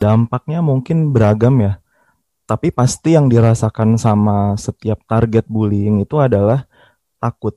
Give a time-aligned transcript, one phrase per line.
[0.00, 1.76] Dampaknya mungkin beragam ya,
[2.48, 6.64] tapi pasti yang dirasakan sama setiap target bullying itu adalah
[7.20, 7.54] takut.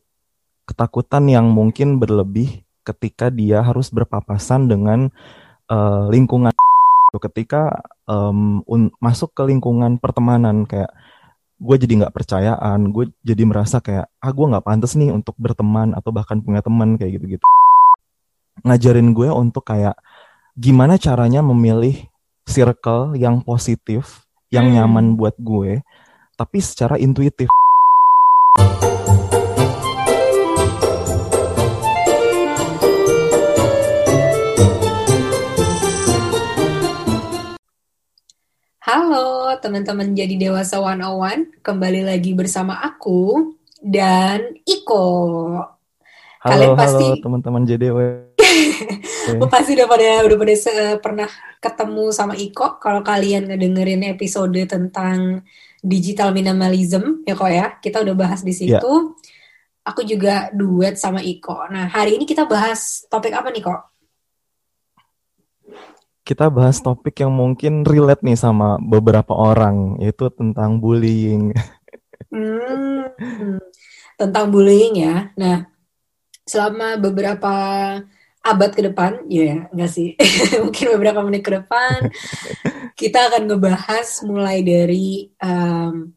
[0.68, 5.08] Ketakutan yang mungkin berlebih ketika dia harus berpapasan dengan
[5.72, 6.52] uh, lingkungan.
[7.16, 8.60] Ketika um,
[9.00, 10.92] masuk ke lingkungan pertemanan kayak
[11.64, 15.96] gue jadi nggak percayaan gue jadi merasa kayak ah gue nggak pantas nih untuk berteman
[15.96, 17.46] atau bahkan punya teman kayak gitu gitu
[18.68, 19.96] ngajarin gue untuk kayak
[20.60, 22.13] gimana caranya memilih
[22.48, 24.76] circle yang positif, yang hmm.
[24.80, 25.82] nyaman buat gue,
[26.36, 27.48] tapi secara intuitif.
[38.84, 45.08] Halo teman-teman jadi dewasa 101, kembali lagi bersama aku dan Iko.
[46.44, 48.33] Halo, Kalian pasti teman-teman JDW
[49.34, 49.50] okay.
[49.50, 50.56] pasti udah pada udah pada
[51.00, 51.30] pernah
[51.64, 52.78] ketemu sama Iko.
[52.80, 55.44] Kalau kalian ngedengerin episode tentang
[55.84, 58.72] digital minimalism ya kok ya kita udah bahas di situ.
[58.80, 59.04] Yeah.
[59.84, 61.68] aku juga duet sama Iko.
[61.68, 63.82] Nah hari ini kita bahas topik apa nih kok?
[66.24, 71.52] Kita bahas topik yang mungkin relate nih sama beberapa orang yaitu tentang bullying.
[72.32, 73.12] Hmm,
[74.16, 75.36] tentang bullying ya.
[75.36, 75.68] Nah
[76.48, 77.56] selama beberapa
[78.44, 80.20] abad ke depan, ya yeah, enggak sih,
[80.64, 82.12] mungkin beberapa menit ke depan,
[83.00, 86.12] kita akan ngebahas mulai dari um,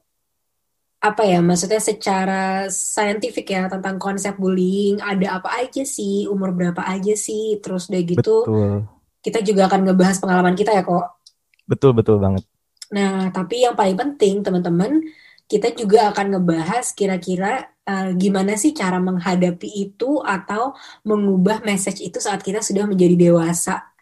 [0.99, 6.83] apa ya, maksudnya secara saintifik ya tentang konsep bullying, ada apa aja sih, umur berapa
[6.83, 8.91] aja sih, terus udah gitu, betul.
[9.23, 11.23] kita juga akan ngebahas pengalaman kita ya kok.
[11.63, 12.43] Betul betul banget.
[12.91, 14.99] Nah, tapi yang paling penting teman-teman,
[15.47, 20.75] kita juga akan ngebahas kira-kira uh, gimana sih cara menghadapi itu atau
[21.07, 23.95] mengubah message itu saat kita sudah menjadi dewasa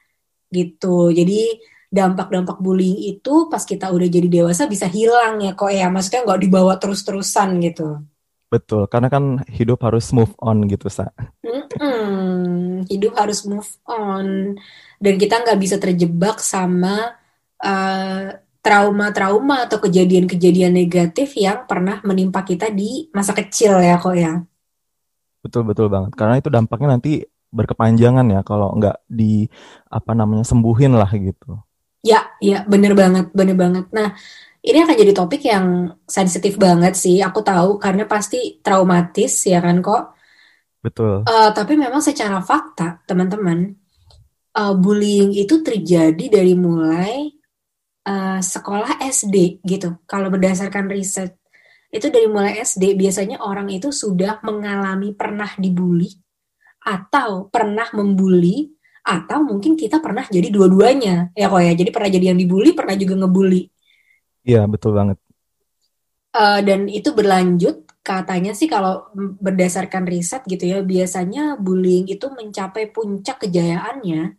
[0.48, 1.12] gitu.
[1.12, 1.60] Jadi
[1.94, 5.92] dampak-dampak bullying itu pas kita udah jadi dewasa bisa hilang ya kok ya.
[5.92, 8.00] Maksudnya nggak dibawa terus-terusan gitu.
[8.48, 11.10] Betul, karena kan hidup harus move on gitu, Sa.
[11.42, 14.54] Mm-mm, hidup harus move on.
[15.02, 17.18] Dan kita nggak bisa terjebak sama
[17.58, 18.30] uh,
[18.64, 24.40] trauma-trauma atau kejadian-kejadian negatif yang pernah menimpa kita di masa kecil ya kok ya.
[25.44, 26.16] Betul betul banget.
[26.16, 27.20] Karena itu dampaknya nanti
[27.52, 29.44] berkepanjangan ya kalau nggak di
[29.92, 31.60] apa namanya sembuhin lah gitu.
[32.00, 33.84] Ya, ya bener banget, bener banget.
[33.92, 34.16] Nah
[34.64, 37.20] ini akan jadi topik yang sensitif banget sih.
[37.20, 40.16] Aku tahu karena pasti traumatis ya kan kok.
[40.80, 41.28] Betul.
[41.28, 43.76] Uh, tapi memang secara fakta teman-teman
[44.56, 47.43] uh, bullying itu terjadi dari mulai
[48.08, 49.98] uh, sekolah SD gitu.
[50.04, 51.36] Kalau berdasarkan riset
[51.94, 56.10] itu dari mulai SD biasanya orang itu sudah mengalami pernah dibully
[56.82, 61.72] atau pernah membuli atau mungkin kita pernah jadi dua-duanya ya kok ya.
[61.76, 63.62] Jadi pernah jadi yang dibully, pernah juga ngebully.
[64.44, 65.18] Iya betul banget.
[66.34, 69.08] Uh, dan itu berlanjut katanya sih kalau
[69.40, 74.36] berdasarkan riset gitu ya biasanya bullying itu mencapai puncak kejayaannya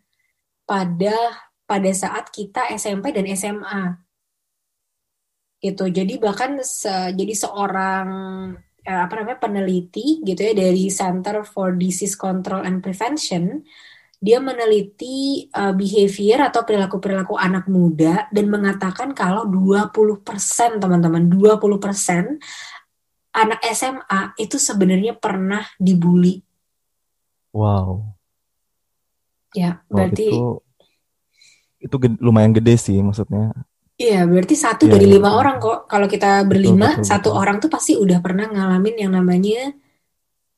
[0.70, 1.18] pada
[1.66, 4.06] pada saat kita SMP dan SMA
[5.62, 8.08] gitu jadi bahkan se, jadi seorang
[8.86, 13.66] eh, apa namanya peneliti gitu ya dari Center for Disease Control and Prevention
[14.26, 22.42] dia meneliti uh, behavior atau perilaku-perilaku anak muda dan mengatakan kalau 20% teman-teman 20%
[23.36, 26.42] anak SMA itu sebenarnya pernah dibully.
[27.52, 28.18] Wow.
[29.54, 30.65] Ya, berarti wow, itu
[31.90, 33.54] gede, lumayan gede sih maksudnya.
[33.96, 35.36] Iya, berarti satu ya, dari lima ya.
[35.40, 35.88] orang kok.
[35.88, 37.42] Kalau kita berlima, betul, betul, satu betul.
[37.42, 39.72] orang tuh pasti udah pernah ngalamin yang namanya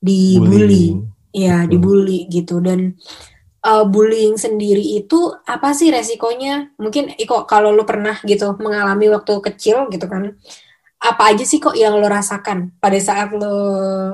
[0.01, 0.97] dibully.
[1.37, 2.57] Iya, dibully gitu.
[2.57, 2.97] Dan
[3.61, 6.73] uh, bullying sendiri itu apa sih resikonya?
[6.81, 10.33] Mungkin Iko kalau lu pernah gitu mengalami waktu kecil gitu kan
[10.97, 12.73] apa aja sih kok yang lo rasakan?
[12.81, 13.53] Pada saat lo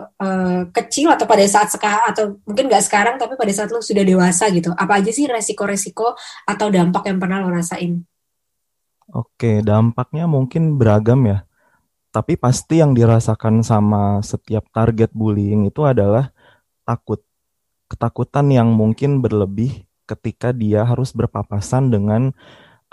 [0.03, 4.03] uh, kecil atau pada saat sekarang atau mungkin nggak sekarang tapi pada saat lo sudah
[4.03, 4.75] dewasa gitu.
[4.75, 6.11] Apa aja sih resiko-resiko
[6.44, 8.03] atau dampak yang pernah lo rasain?
[9.15, 11.47] Oke dampaknya mungkin beragam ya.
[12.13, 16.36] Tapi pasti yang dirasakan sama setiap target bullying itu adalah
[16.83, 17.24] takut.
[17.88, 22.36] Ketakutan yang mungkin berlebih ketika dia harus berpapasan dengan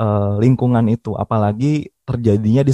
[0.00, 1.16] uh, lingkungan itu.
[1.18, 2.72] Apalagi terjadinya di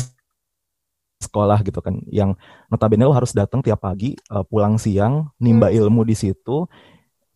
[1.17, 2.37] sekolah gitu kan yang
[2.69, 5.77] notabene lo harus datang tiap pagi uh, pulang siang nimba hmm.
[5.81, 6.69] ilmu di situ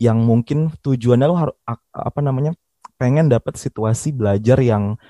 [0.01, 1.57] yang mungkin tujuannya lo harus
[1.93, 2.53] apa namanya
[3.01, 5.01] pengen dapat situasi belajar yang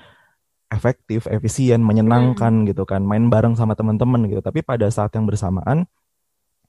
[0.71, 2.67] efektif, efisien, menyenangkan hmm.
[2.71, 4.39] gitu kan, main bareng sama teman-teman gitu.
[4.39, 5.83] Tapi pada saat yang bersamaan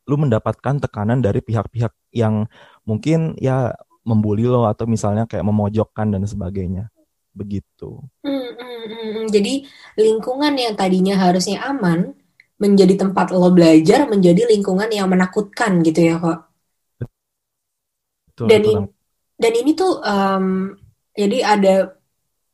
[0.02, 2.50] lu mendapatkan tekanan dari pihak-pihak yang
[2.82, 3.70] mungkin ya
[4.02, 6.90] membuli lo atau misalnya kayak memojokkan dan sebagainya.
[7.32, 8.00] Begitu.
[8.22, 9.26] Hmm, hmm, hmm.
[9.32, 9.64] Jadi
[9.98, 12.12] lingkungan yang tadinya harusnya aman
[12.60, 16.38] menjadi tempat lo belajar menjadi lingkungan yang menakutkan gitu ya kok.
[18.30, 18.84] Betul, Dan betul ini,
[19.36, 20.46] dan ini tuh um,
[21.12, 21.74] jadi ada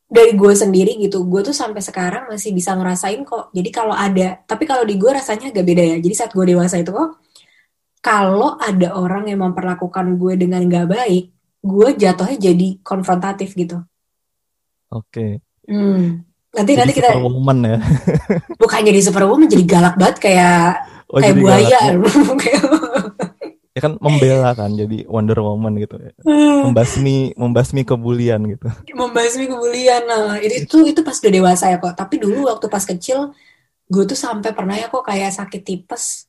[0.08, 3.52] dari gue sendiri gitu, gue tuh sampai sekarang masih bisa ngerasain kok.
[3.52, 5.96] Jadi kalau ada, tapi kalau di gue rasanya agak beda ya.
[6.00, 7.20] Jadi saat gue dewasa itu kok,
[8.00, 11.24] kalau ada orang yang memperlakukan gue dengan gak baik,
[11.60, 13.84] gue jatuhnya jadi konfrontatif gitu.
[14.90, 15.42] Oke.
[15.64, 16.24] Hmm.
[16.48, 17.78] Nanti Jadi nanti kita superwoman ya.
[18.62, 20.62] bukannya di superwoman jadi galak banget kayak
[21.08, 21.78] Oh, kayak jadi buaya.
[22.36, 22.66] Kayak-
[23.76, 26.10] Ya kan membela kan jadi Wonder Woman gitu ya.
[26.66, 28.66] Membasmi membasmi kebulian gitu.
[28.90, 32.82] membasmi kebulian nah itu itu itu pas udah dewasa ya kok tapi dulu waktu pas
[32.82, 33.30] kecil
[33.86, 36.26] gue tuh sampai pernah ya kok kayak sakit tipes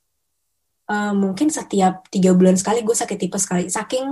[0.85, 4.09] Eh, mungkin setiap tiga bulan sekali gue sakit tipes sekali saking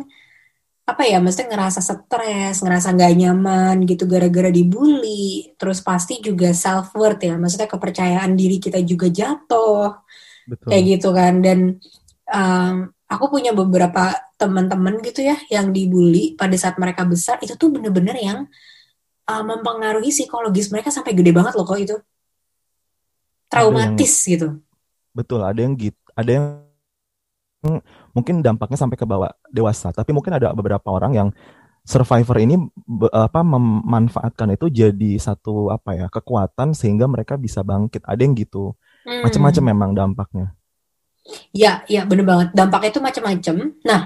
[0.87, 5.51] apa ya maksudnya ngerasa stres ngerasa nggak nyaman gitu gara-gara dibully.
[5.59, 9.99] Terus pasti juga self worth ya maksudnya kepercayaan diri kita juga jatuh.
[10.47, 10.67] Betul.
[10.71, 11.33] kayak gitu kan.
[11.43, 11.59] Dan
[12.31, 12.75] um,
[13.11, 18.15] aku punya beberapa teman-teman gitu ya yang dibully pada saat mereka besar itu tuh bener-bener
[18.15, 18.39] yang
[19.27, 21.99] uh, mempengaruhi psikologis mereka sampai gede banget loh kok itu.
[23.51, 24.59] Traumatis gitu.
[25.11, 26.45] Betul, ada yang gitu, ada yang
[28.17, 31.29] mungkin dampaknya sampai ke bawah dewasa, tapi mungkin ada beberapa orang yang
[31.87, 32.59] survivor ini
[33.13, 38.03] apa memanfaatkan itu jadi satu apa ya, kekuatan sehingga mereka bisa bangkit.
[38.03, 38.75] Ada yang gitu.
[39.07, 39.23] Hmm.
[39.23, 40.51] Macam-macam memang dampaknya.
[41.55, 42.47] Ya, ya bener banget.
[42.51, 43.55] Dampaknya itu macam-macam.
[43.87, 44.01] Nah,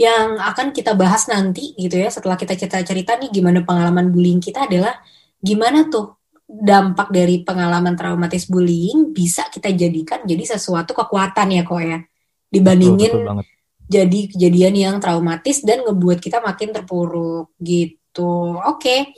[0.00, 4.64] yang akan kita bahas nanti gitu ya, setelah kita cerita-cerita nih gimana pengalaman bullying kita
[4.64, 4.96] adalah
[5.40, 6.16] gimana tuh
[6.46, 11.98] dampak dari pengalaman traumatis bullying bisa kita jadikan jadi sesuatu kekuatan ya kok ya.
[12.00, 13.46] Betul, Dibandingin betul banget.
[13.86, 18.58] Jadi kejadian yang traumatis dan ngebuat kita makin terpuruk gitu.
[18.66, 19.14] Oke.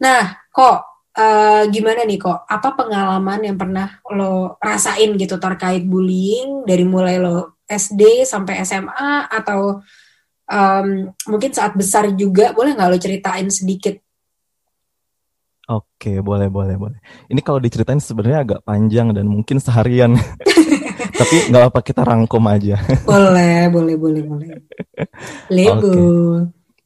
[0.00, 0.78] Nah, kok
[1.16, 2.48] eh, gimana nih kok?
[2.48, 9.30] Apa pengalaman yang pernah lo rasain gitu terkait bullying dari mulai lo SD sampai SMA
[9.30, 9.78] atau
[10.50, 13.94] em, mungkin saat besar juga boleh nggak lo ceritain sedikit?
[15.70, 16.98] Oke, boleh, boleh, boleh.
[17.30, 20.18] Ini kalau diceritain sebenarnya agak panjang dan mungkin seharian.
[21.20, 22.80] Tapi nggak apa kita rangkum aja.
[23.08, 24.50] Boleh, boleh, boleh, boleh.
[25.52, 25.92] Lebo.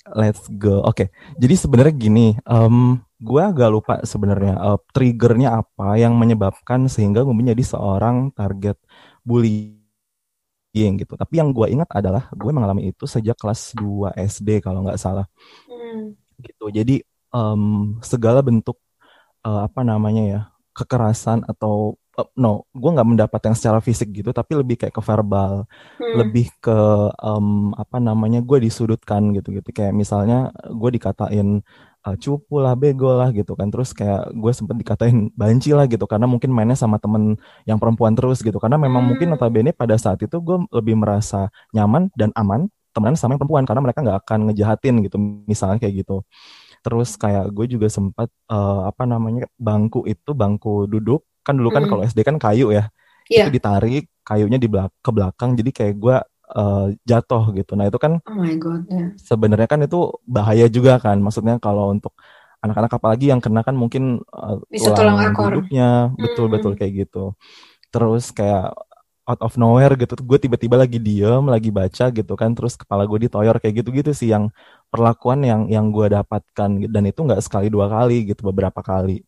[0.05, 0.85] Let's go.
[0.85, 1.09] Oke,
[1.41, 7.33] jadi sebenarnya gini, em gue agak lupa sebenarnya eh, triggernya apa yang menyebabkan sehingga gue
[7.33, 8.77] menjadi seorang target
[9.25, 9.81] bullying
[10.75, 11.15] gitu.
[11.17, 15.25] Tapi yang gue ingat adalah gue mengalami itu sejak kelas 2 SD kalau nggak salah
[15.71, 16.13] Hmm.
[16.43, 16.69] gitu.
[16.69, 17.01] Jadi
[17.33, 17.63] em,
[18.05, 18.77] segala bentuk
[19.47, 20.41] eh, apa namanya ya
[20.75, 25.03] kekerasan atau eh, no, gue nggak mendapat yang secara fisik gitu, tapi lebih kayak ke
[25.05, 25.67] verbal.
[26.01, 26.15] Hmm.
[26.21, 26.75] lebih ke
[27.23, 29.69] em, apa namanya gue disudutkan gitu gitu.
[29.75, 31.49] Kayak misalnya gue dikatain
[32.07, 33.69] eh, cupu lah bego lah gitu kan.
[33.73, 37.35] Terus kayak gue sempet dikatain banci lah gitu karena mungkin mainnya sama temen
[37.69, 38.57] yang perempuan terus gitu.
[38.63, 39.35] Karena memang mungkin Hmm.
[39.35, 43.83] notabene pada saat itu gue lebih merasa nyaman dan aman temenan sama yang perempuan karena
[43.83, 45.17] mereka nggak akan ngejahatin gitu
[45.51, 46.23] misalnya kayak gitu.
[46.85, 51.85] Terus kayak gue juga sempat eh, apa namanya bangku itu bangku duduk kan dulu kan
[51.85, 51.91] Hmm.
[51.93, 52.89] kalau SD kan kayu ya
[53.31, 53.49] Iya.
[53.49, 56.17] itu ditarik kayunya di belak ke belakang jadi kayak gue
[56.61, 58.85] eh, jatuh gitu nah itu kan Oh my god.
[58.89, 59.07] ya.
[59.17, 59.99] sebenarnya kan itu
[60.29, 62.13] bahaya juga kan maksudnya kalau untuk
[62.65, 65.53] anak-anak apalagi yang kena kan mungkin eh, Bisa tulang tulang akor.
[65.53, 66.79] duduknya betul-betul Hmm.
[66.81, 67.33] kayak gitu
[67.95, 68.75] terus kayak
[69.25, 73.19] out of nowhere gitu gue tiba-tiba lagi diem lagi baca gitu kan terus kepala gue
[73.25, 74.53] ditoyor kayak gitu-gitu sih yang
[74.93, 79.25] perlakuan yang yang gue dapatkan dan itu nggak sekali dua kali gitu beberapa kali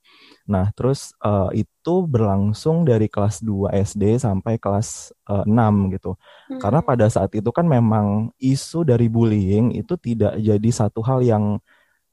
[0.47, 6.15] nah terus eh, itu berlangsung dari kelas 2 SD sampai kelas eh, 6 gitu
[6.63, 6.89] karena Hmm.
[6.89, 11.59] pada saat itu kan memang isu dari bullying itu tidak jadi satu hal yang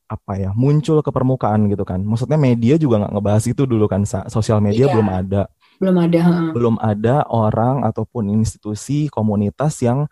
[0.05, 4.05] apa ya muncul ke permukaan gitu kan maksudnya media juga nggak ngebahas itu dulu kan
[4.05, 4.27] Sa.
[4.29, 4.93] sosial media Iya.
[4.93, 5.43] belum ada
[5.81, 6.21] Belum ada.
[6.53, 10.05] belum ada orang ataupun institusi komunitas yang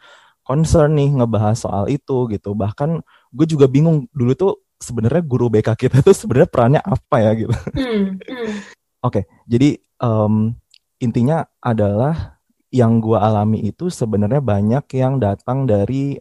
[0.43, 2.51] concern nih ngebahas soal itu gitu.
[2.57, 2.99] Bahkan
[3.31, 4.51] gue juga bingung dulu tuh
[4.81, 7.53] sebenarnya guru BK kita tuh sebenarnya perannya apa ya gitu.
[7.77, 8.17] Hmm.
[8.17, 8.53] Hmm.
[9.01, 10.57] Oke, jadi em,
[10.99, 16.15] intinya adalah yang gue alami itu sebenarnya banyak yang datang dari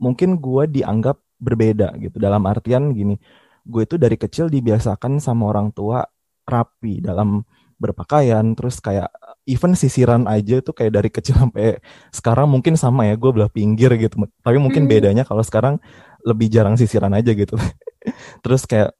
[0.00, 2.16] mungkin gue dianggap berbeda gitu.
[2.16, 3.20] Dalam artian gini,
[3.66, 6.04] gue itu dari kecil dibiasakan sama orang tua
[6.48, 7.44] rapi dalam
[7.80, 9.08] berpakaian, terus kayak
[9.48, 11.80] even sisiran aja tuh kayak dari kecil sampai
[12.12, 14.20] sekarang mungkin sama ya, gue belah pinggir gitu.
[14.44, 14.92] Tapi mungkin Hmm.
[14.92, 15.80] bedanya kalau sekarang
[16.24, 17.56] lebih jarang sisiran aja gitu.
[18.44, 18.90] Terus kayak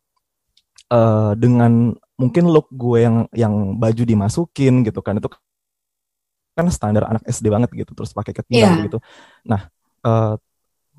[0.91, 5.29] eh, dengan mungkin look gue yang yang baju dimasukin gitu kan itu
[6.53, 8.85] kan standar anak SD banget gitu terus pakai kekinian Iya.
[8.93, 8.99] gitu
[9.49, 9.73] nah
[10.05, 10.35] eh,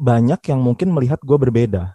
[0.02, 1.94] banyak yang mungkin melihat gue berbeda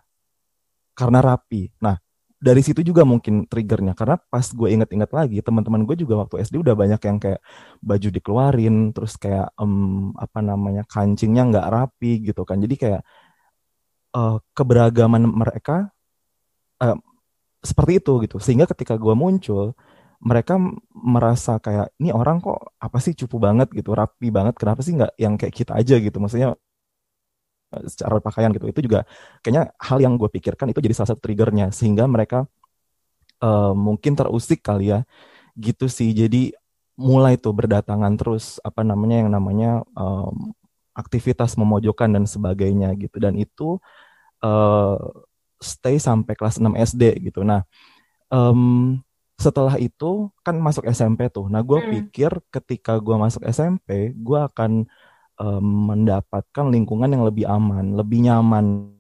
[0.94, 1.98] karena rapi nah
[2.38, 6.62] dari situ juga mungkin triggernya karena pas gue inget-inget lagi teman-teman gue juga waktu SD
[6.62, 7.40] udah banyak yang kayak
[7.82, 13.02] baju dikeluarin terus kayak um, apa namanya kancingnya nggak rapi gitu kan jadi kayak
[14.16, 15.92] uh, keberagaman mereka
[16.80, 16.96] uh,
[17.60, 18.36] seperti itu gitu.
[18.40, 19.76] Sehingga ketika gue muncul
[20.16, 20.56] mereka
[20.96, 25.12] merasa kayak ini orang kok apa sih cupu banget gitu rapi banget kenapa sih nggak
[25.20, 26.16] yang kayak kita aja gitu?
[26.16, 26.56] Maksudnya
[27.74, 28.66] Eh, secara pakaian gitu.
[28.70, 29.02] Itu juga
[29.42, 31.74] kayaknya hal yang gue pikirkan itu jadi salah satu triggernya.
[31.74, 32.46] Sehingga mereka
[33.42, 35.02] uh, mungkin terusik kali ya
[35.58, 36.14] gitu sih.
[36.14, 36.54] Jadi
[36.96, 40.54] mulai tuh berdatangan terus apa namanya yang namanya um,
[40.96, 43.16] aktivitas memojokkan dan sebagainya gitu.
[43.18, 43.82] Dan itu
[44.46, 44.94] uh,
[45.58, 47.66] stay sampai kelas 6 SD gitu nah
[48.30, 48.94] um,
[49.36, 51.90] setelah itu kan masuk SMP tuh nah gue hmm.
[51.90, 54.86] pikir ketika gue masuk SMP gue akan
[55.40, 58.92] um, mendapatkan lingkungan yang lebih aman, lebih nyaman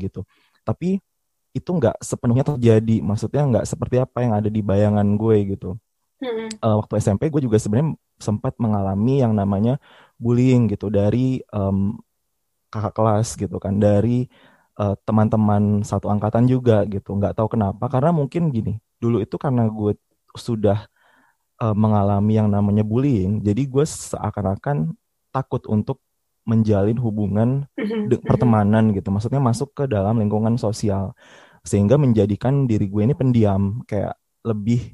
[0.00, 0.24] gitu.
[0.64, 1.00] Tapi
[1.54, 5.70] itu nggak sepenuhnya terjadi, maksudnya nggak seperti apa yang ada di bayangan gue gitu.
[6.20, 6.48] Hmm.
[6.62, 9.82] Uh, waktu SMP gue juga sebenarnya sempat mengalami yang namanya
[10.16, 11.98] bullying gitu dari um,
[12.74, 14.26] kakak kelas gitu kan, dari
[14.82, 17.14] uh, teman-teman satu angkatan juga gitu.
[17.14, 19.94] Nggak tahu kenapa, karena mungkin gini, dulu itu karena gue
[20.34, 20.90] sudah
[21.62, 24.98] uh, mengalami yang namanya bullying, jadi gue seakan-akan
[25.30, 26.02] takut untuk
[26.44, 28.20] menjalin hubungan mm-hmm.
[28.26, 29.08] pertemanan gitu.
[29.08, 31.16] Maksudnya masuk ke dalam lingkungan sosial
[31.64, 34.92] sehingga menjadikan diri gue ini pendiam, kayak lebih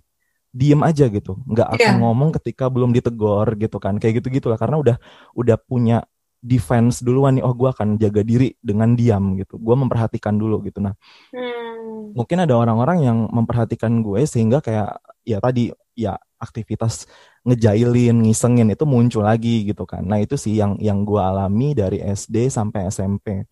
[0.50, 1.98] diem aja gitu, nggak akan yeah.
[2.02, 4.96] ngomong ketika belum ditegor gitu kan, kayak gitu gitulah karena udah
[5.38, 6.02] udah punya
[6.40, 10.80] defense duluan nih, oh gue akan jaga diri dengan diam gitu, gue memperhatikan dulu gitu.
[10.80, 10.96] Nah,
[11.36, 12.16] hmm.
[12.16, 17.04] mungkin ada orang-orang yang memperhatikan gue sehingga kayak ya tadi ya aktivitas
[17.44, 20.00] ngejailin, ngisengin itu muncul lagi gitu kan.
[20.04, 23.44] Nah itu sih yang yang gue alami dari SD sampai SMP.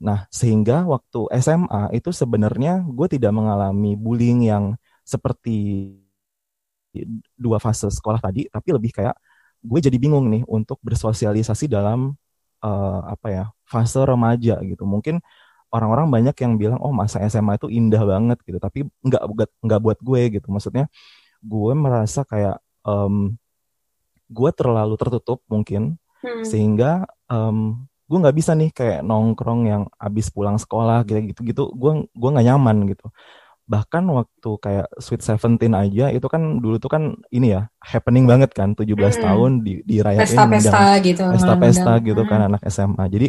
[0.00, 4.64] Nah sehingga waktu SMA itu sebenarnya gue tidak mengalami bullying yang
[5.04, 5.92] seperti
[7.36, 9.16] dua fase sekolah tadi, tapi lebih kayak
[9.64, 12.12] gue jadi bingung nih untuk bersosialisasi dalam
[12.60, 14.84] uh, apa ya fase remaja gitu.
[14.84, 15.24] Mungkin
[15.72, 19.22] orang-orang banyak yang bilang oh masa SMA itu indah banget gitu, tapi nggak
[19.64, 20.46] nggak buat gue gitu.
[20.52, 20.86] Maksudnya
[21.40, 23.34] gue merasa kayak um,
[24.28, 26.44] gue terlalu tertutup mungkin hmm.
[26.44, 31.62] sehingga um, gue nggak bisa nih kayak nongkrong yang abis pulang sekolah gitu gitu gitu
[31.72, 33.08] gue gue nggak nyaman gitu
[33.64, 38.52] bahkan waktu kayak Sweet Seventeen aja itu kan dulu tuh kan ini ya happening banget
[38.52, 39.24] kan 17 hmm.
[39.24, 42.48] tahun di dirayain pesta-pesta gitu pesta-pesta gitu kan hmm.
[42.52, 43.28] anak SMA jadi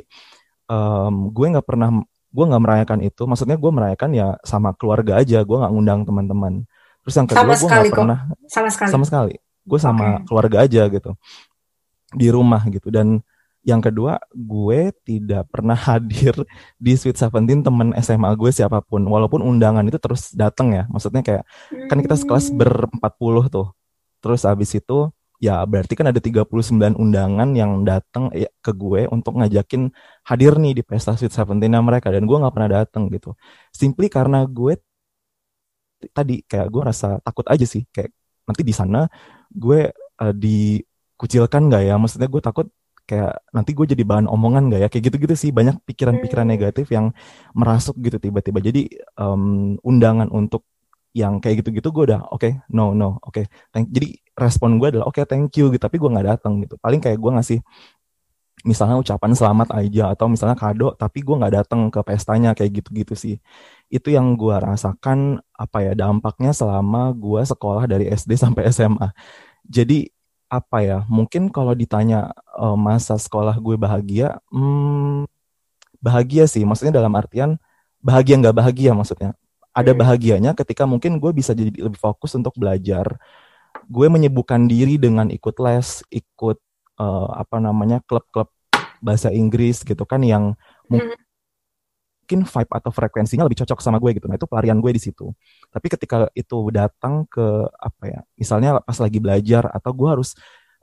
[0.67, 1.89] um, gue nggak pernah
[2.35, 3.23] gue nggak merayakan itu.
[3.23, 6.53] Maksudnya gue merayakan ya sama keluarga aja gue nggak ngundang teman-teman.
[7.07, 8.19] Terus yang kedua gue nggak pernah
[8.51, 8.89] sama sekali.
[8.91, 9.35] Sama sekali.
[9.65, 10.23] Gue sama okay.
[10.27, 11.11] keluarga aja gitu
[12.11, 12.91] di rumah gitu.
[12.91, 13.23] Dan
[13.65, 16.37] yang kedua gue tidak pernah hadir
[16.77, 19.01] di Sweet Seventeen temen SMA gue siapa pun.
[19.09, 20.83] Walaupun undangan itu terus datang ya.
[20.93, 21.43] Maksudnya kayak
[21.89, 22.57] kan kita sekelas hmm.
[22.61, 23.73] berempat puluh tuh.
[24.21, 25.09] Terus abis itu
[25.41, 29.91] ya berarti kan ada 39 undangan yang datang ya, ke gue untuk ngajakin
[30.29, 32.13] hadir nih di pesta Sweet Seventeen mereka.
[32.13, 33.33] Dan gue nggak pernah datang gitu.
[33.73, 34.77] Simply karena gue
[36.13, 37.81] tadi kayak gue rasa takut aja sih.
[37.89, 38.13] Kayak
[38.45, 39.09] nanti di sana
[39.49, 39.89] gue
[40.21, 41.97] uh, dikucilkan gak ya?
[41.97, 42.67] Maksudnya gue takut
[43.05, 46.53] kayak nanti gue jadi bahan omongan gak ya kayak gitu-gitu sih banyak pikiran-pikiran hmm.
[46.57, 47.13] negatif yang
[47.53, 50.65] merasuk gitu tiba-tiba jadi um, undangan untuk
[51.15, 55.07] yang kayak gitu-gitu gue udah oke okay, no no oke okay, jadi respon gue adalah
[55.07, 57.59] oke okay, thank you gitu tapi gue nggak datang gitu paling kayak gue ngasih
[58.65, 63.13] misalnya ucapan selamat aja atau misalnya kado tapi gue nggak datang ke pestanya kayak gitu-gitu
[63.13, 63.35] sih
[63.93, 69.13] itu yang gue rasakan apa ya dampaknya selama gue sekolah dari SD sampai SMA.
[69.65, 70.09] Jadi
[70.59, 75.27] apa ya mungkin kalau ditanya uh, masa sekolah gue bahagia, hmm,
[75.99, 76.63] bahagia sih.
[76.63, 77.59] Maksudnya dalam artian
[77.99, 79.35] bahagia nggak bahagia maksudnya.
[79.75, 83.19] Ada bahagianya ketika mungkin gue bisa jadi lebih fokus untuk belajar.
[83.91, 86.57] Gue menyibukkan diri dengan ikut les, ikut
[86.95, 88.47] uh, apa namanya klub-klub
[89.03, 90.55] bahasa Inggris gitu kan yang
[90.87, 91.24] mungkin hmm
[92.25, 94.25] mungkin vibe atau frekuensinya lebih cocok sama gue gitu.
[94.25, 95.29] Nah itu pelarian gue di situ.
[95.69, 100.33] Tapi ketika itu datang ke apa ya, misalnya pas lagi belajar atau gue harus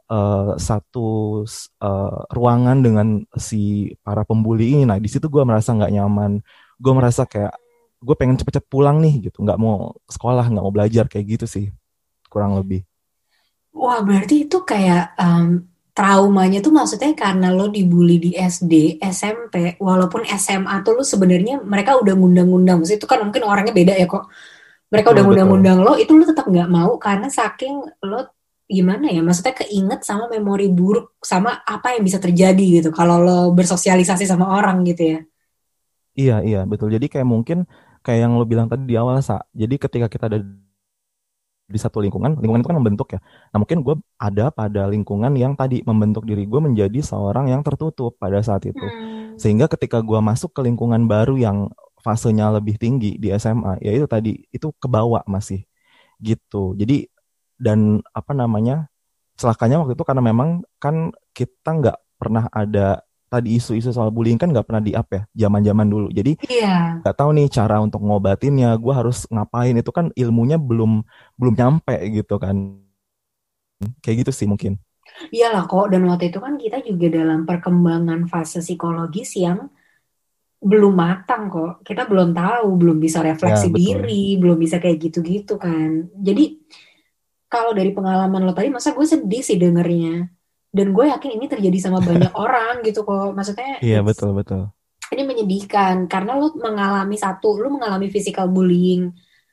[0.06, 1.42] uh, satu
[1.82, 6.38] uh, ruangan dengan si para pembuli ini, nah di situ gue merasa nggak nyaman.
[6.78, 7.58] Gue merasa kayak
[7.98, 11.66] gue pengen cepet-cepet pulang nih gitu, nggak mau sekolah, nggak mau belajar kayak gitu sih,
[12.30, 12.86] kurang lebih.
[13.74, 20.24] Wah berarti itu kayak um, traumanya tuh maksudnya karena lo dibully di SD, SMP, walaupun
[20.24, 24.24] SMA tuh lo sebenarnya mereka udah ngundang-ngundang, maksudnya itu kan mungkin orangnya beda ya kok.
[24.88, 28.32] Mereka udah ngundang-ngundang lo, itu lo tetap nggak mau karena saking lo
[28.64, 33.38] gimana ya, maksudnya keinget sama memori buruk sama apa yang bisa terjadi gitu kalau lo
[33.52, 35.20] bersosialisasi sama orang gitu ya.
[36.16, 36.92] Iya iya betul.
[36.92, 37.68] Jadi kayak mungkin
[38.00, 40.40] kayak yang lo bilang tadi di awal sa jadi ketika kita ada
[41.72, 43.20] di satu lingkungan lingkungan itu kan membentuk ya.
[43.50, 48.20] Nah mungkin gue ada pada lingkungan yang tadi membentuk diri gue menjadi seorang yang tertutup
[48.20, 48.78] pada saat itu.
[48.78, 49.40] Hmm.
[49.40, 51.72] sehingga ketika gue masuk ke lingkungan baru yang
[52.04, 55.64] fasenya lebih tinggi di SMA ya itu tadi itu kebawa masih
[56.20, 56.76] gitu.
[56.76, 57.08] Jadi
[57.56, 58.92] dan apa namanya
[59.38, 63.02] celakanya waktu itu karena memang kan kita nggak pernah ada
[63.32, 66.08] tadi isu-isu soal bullying kan nggak pernah di up ya zaman-zaman dulu.
[66.12, 67.00] Jadi iya.
[67.00, 68.76] nggak tahu nih cara untuk ngobatinnya.
[68.76, 69.72] Gue harus ngapain?
[69.72, 71.00] Itu kan ilmunya belum
[71.40, 72.76] belum nyampe gitu kan.
[74.04, 74.76] Kayak gitu sih mungkin.
[75.32, 75.88] Iyalah kok.
[75.88, 79.72] Dan waktu itu kan kita juga dalam perkembangan fase psikologis yang
[80.60, 81.80] belum matang kok.
[81.80, 86.12] Kita belum tahu belum bisa refleksi ya, diri belum bisa kayak gitu-gitu kan.
[86.14, 86.60] Jadi
[87.48, 90.41] kalau dari pengalaman lo tadi masa gue sedih sih dengernya
[90.72, 93.36] dan gue yakin ini terjadi sama banyak orang gitu kok.
[93.36, 94.72] Maksudnya iya betul betul.
[95.12, 96.08] Ini menyedihkan.
[96.08, 99.12] Karena lo mengalami satu lo mengalami physical bullying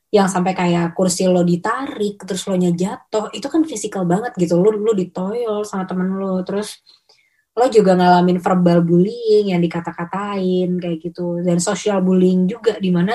[0.10, 4.56] yang sampai kayak kursi lo ditarik terus lo nya jatuh itu kan physical banget gitu.
[4.56, 6.40] Lo lo ditoyol sama temen lo.
[6.48, 6.80] Terus
[7.52, 11.44] lo juga ngalamin verbal bullying yang dikata-katain kayak gitu.
[11.44, 13.12] Dan social bullying juga di mana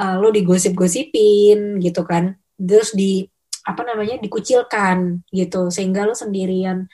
[0.00, 2.32] uh, lo digosip-gosipin gitu kan.
[2.56, 3.28] Terus di
[3.68, 5.68] apa namanya dikucilkan gitu.
[5.68, 6.88] Sehingga lo sendirian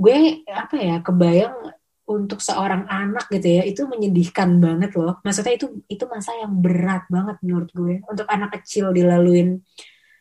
[0.00, 1.76] gue apa ya kebayang
[2.10, 5.22] untuk seorang anak gitu ya itu menyedihkan banget loh.
[5.22, 9.62] Maksudnya itu itu masa yang berat banget menurut gue untuk anak kecil dilaluin.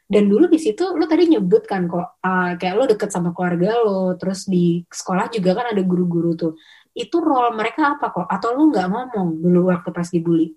[0.09, 3.77] Dan dulu di situ lo tadi nyebut kan kok uh, kayak lo deket sama keluarga
[3.81, 6.53] lo terus di sekolah juga kan ada guru-guru tuh.
[6.93, 8.27] Itu role mereka apa kok?
[8.29, 10.53] Atau lo nggak ngomong dulu waktu pas dibully?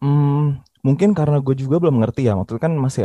[0.00, 3.04] Hmm, mungkin karena gue juga belum ngerti ya waktu itu kan masih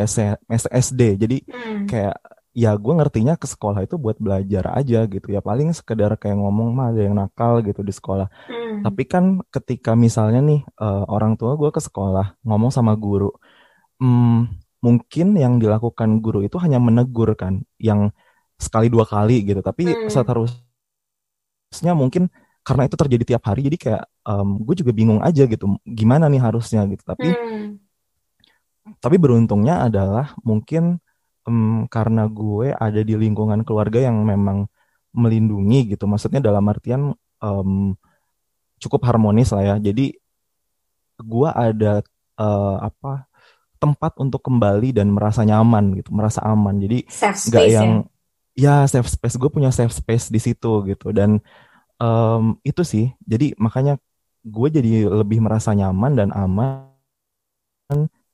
[0.71, 1.91] SD jadi hmm.
[1.91, 2.15] kayak
[2.55, 6.71] ya gue ngertinya ke sekolah itu buat belajar aja gitu ya paling sekedar kayak ngomong
[6.71, 8.87] mah ada yang nakal gitu di sekolah hmm.
[8.87, 13.35] tapi kan ketika misalnya nih uh, orang tua gue ke sekolah ngomong sama guru
[13.99, 18.15] hmm, mungkin yang dilakukan guru itu hanya menegur kan yang
[18.55, 20.07] sekali dua kali gitu tapi hmm.
[20.07, 22.31] seterusnya mungkin
[22.63, 26.39] karena itu terjadi tiap hari jadi kayak um, gue juga bingung aja gitu gimana nih
[26.39, 27.83] harusnya gitu tapi hmm.
[29.03, 31.03] tapi beruntungnya adalah mungkin
[31.47, 34.65] um, karena gue ada di lingkungan keluarga yang memang
[35.15, 36.09] melindungi gitu.
[36.09, 37.95] Maksudnya dalam artian um,
[38.81, 39.75] cukup harmonis lah ya.
[39.79, 40.17] Jadi
[41.15, 42.03] gue ada
[42.35, 43.29] uh, apa
[43.79, 46.75] tempat untuk kembali dan merasa nyaman gitu, merasa aman.
[46.81, 47.89] Jadi nggak yang
[48.57, 48.83] ya?
[48.83, 49.39] ya safe space.
[49.39, 51.39] Gue punya safe space di situ gitu dan
[52.01, 53.13] um, itu sih.
[53.23, 53.95] Jadi makanya
[54.45, 56.85] gue jadi lebih merasa nyaman dan aman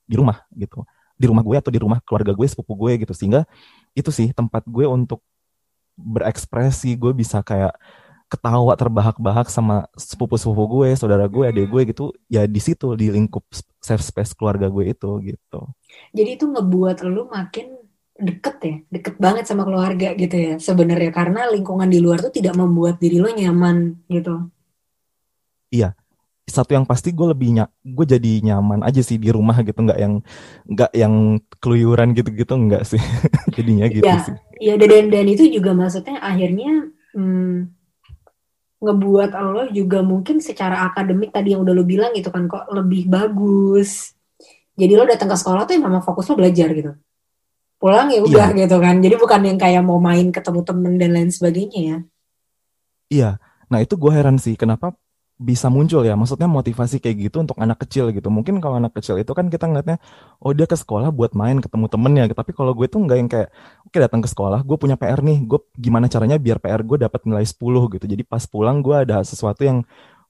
[0.04, 0.84] di rumah gitu
[1.16, 3.12] di rumah gue atau di rumah keluarga gue sepupu gue gitu.
[3.16, 3.48] Sehingga
[3.92, 5.20] itu sih tempat gue untuk
[5.96, 6.96] berekspresi.
[6.96, 7.76] Gue bisa kayak
[8.32, 13.44] ketawa terbahak-bahak sama sepupu-sepupu gue, saudara gue, adik gue gitu, ya di situ di lingkup
[13.76, 15.60] safe space keluarga gue itu gitu.
[16.16, 17.76] Jadi itu ngebuat lu makin
[18.16, 21.12] deket ya, deket banget sama keluarga gitu ya sebenarnya.
[21.12, 24.48] Karena lingkungan di luar tuh tidak membuat diri lo nyaman gitu.
[25.68, 25.92] Iya,
[26.52, 29.96] satu yang pasti gue lebih nyak gue jadi nyaman aja sih di rumah gitu nggak
[29.96, 30.14] yang
[30.68, 33.00] nggak yang keluyuran gitu-gitu nggak sih.
[33.56, 34.36] Jadinya gitu ya, sih.
[34.60, 37.72] ya dan dan itu juga maksudnya akhirnya hmm,
[38.82, 43.08] ngebuat lo juga mungkin secara akademik tadi yang udah lo bilang gitu kan kok lebih
[43.08, 44.12] bagus.
[44.74, 46.92] Jadi lo datang ke sekolah tuh memang fokus lo belajar gitu.
[47.78, 48.66] Pulang ya udah iya.
[48.66, 48.98] gitu kan.
[48.98, 51.98] Jadi bukan yang kayak mau main ketemu temen dan lain sebagainya ya.
[53.12, 53.30] Iya.
[53.70, 54.92] Nah itu gue heran sih kenapa
[55.42, 56.14] bisa muncul ya.
[56.14, 58.30] Maksudnya motivasi kayak gitu untuk anak kecil gitu.
[58.30, 59.98] Mungkin kalau anak kecil itu kan kita ngeliatnya
[60.38, 62.24] oh dia ke sekolah buat main ketemu temennya.
[62.30, 63.48] Tapi kalau gue tuh nggak yang kayak
[63.82, 65.42] oke datang ke sekolah gue punya PR nih.
[65.44, 67.58] Gue gimana caranya biar PR gue dapat nilai 10
[67.98, 68.04] gitu.
[68.06, 69.82] Jadi pas pulang gue ada sesuatu yang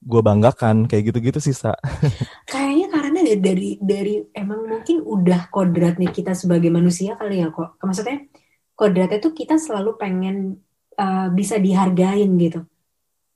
[0.03, 1.77] gue banggakan kayak gitu-gitu sih sa.
[2.51, 7.79] Kayaknya karena dari dari emang mungkin udah kodratnya kita sebagai manusia kali ya kok.
[7.79, 8.27] Maksudnya
[8.75, 10.59] kodratnya tuh kita selalu pengen
[10.97, 12.67] uh, bisa dihargain gitu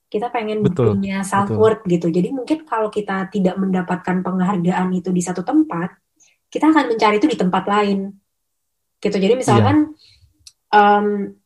[0.08, 2.08] kita pengen betul, punya self worth gitu.
[2.08, 5.92] Jadi mungkin kalau kita tidak mendapatkan penghargaan itu di satu tempat,
[6.48, 8.08] kita akan mencari itu di tempat lain.
[8.98, 9.16] Gitu.
[9.20, 9.92] Jadi misalkan
[10.72, 10.98] yeah.
[10.98, 11.36] um,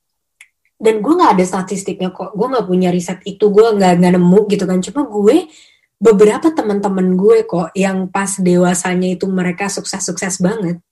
[0.83, 4.41] dan gue nggak ada statistiknya kok, gue nggak punya riset itu, gue nggak nggak nemu
[4.51, 4.79] gitu kan.
[4.79, 5.51] Cuma gue
[6.03, 10.83] beberapa teman-teman gue kok yang pas dewasanya itu mereka sukses-sukses banget,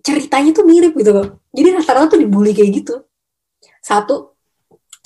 [0.00, 1.28] ceritanya tuh mirip gitu loh.
[1.52, 3.04] Jadi rata-rata tuh dibully kayak gitu.
[3.80, 4.37] Satu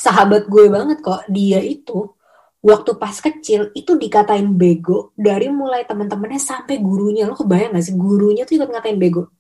[0.03, 2.11] sahabat gue banget kok dia itu
[2.59, 7.95] waktu pas kecil itu dikatain bego dari mulai teman-temannya sampai gurunya lo kebayang gak sih
[7.95, 9.31] gurunya tuh ikut ngatain bego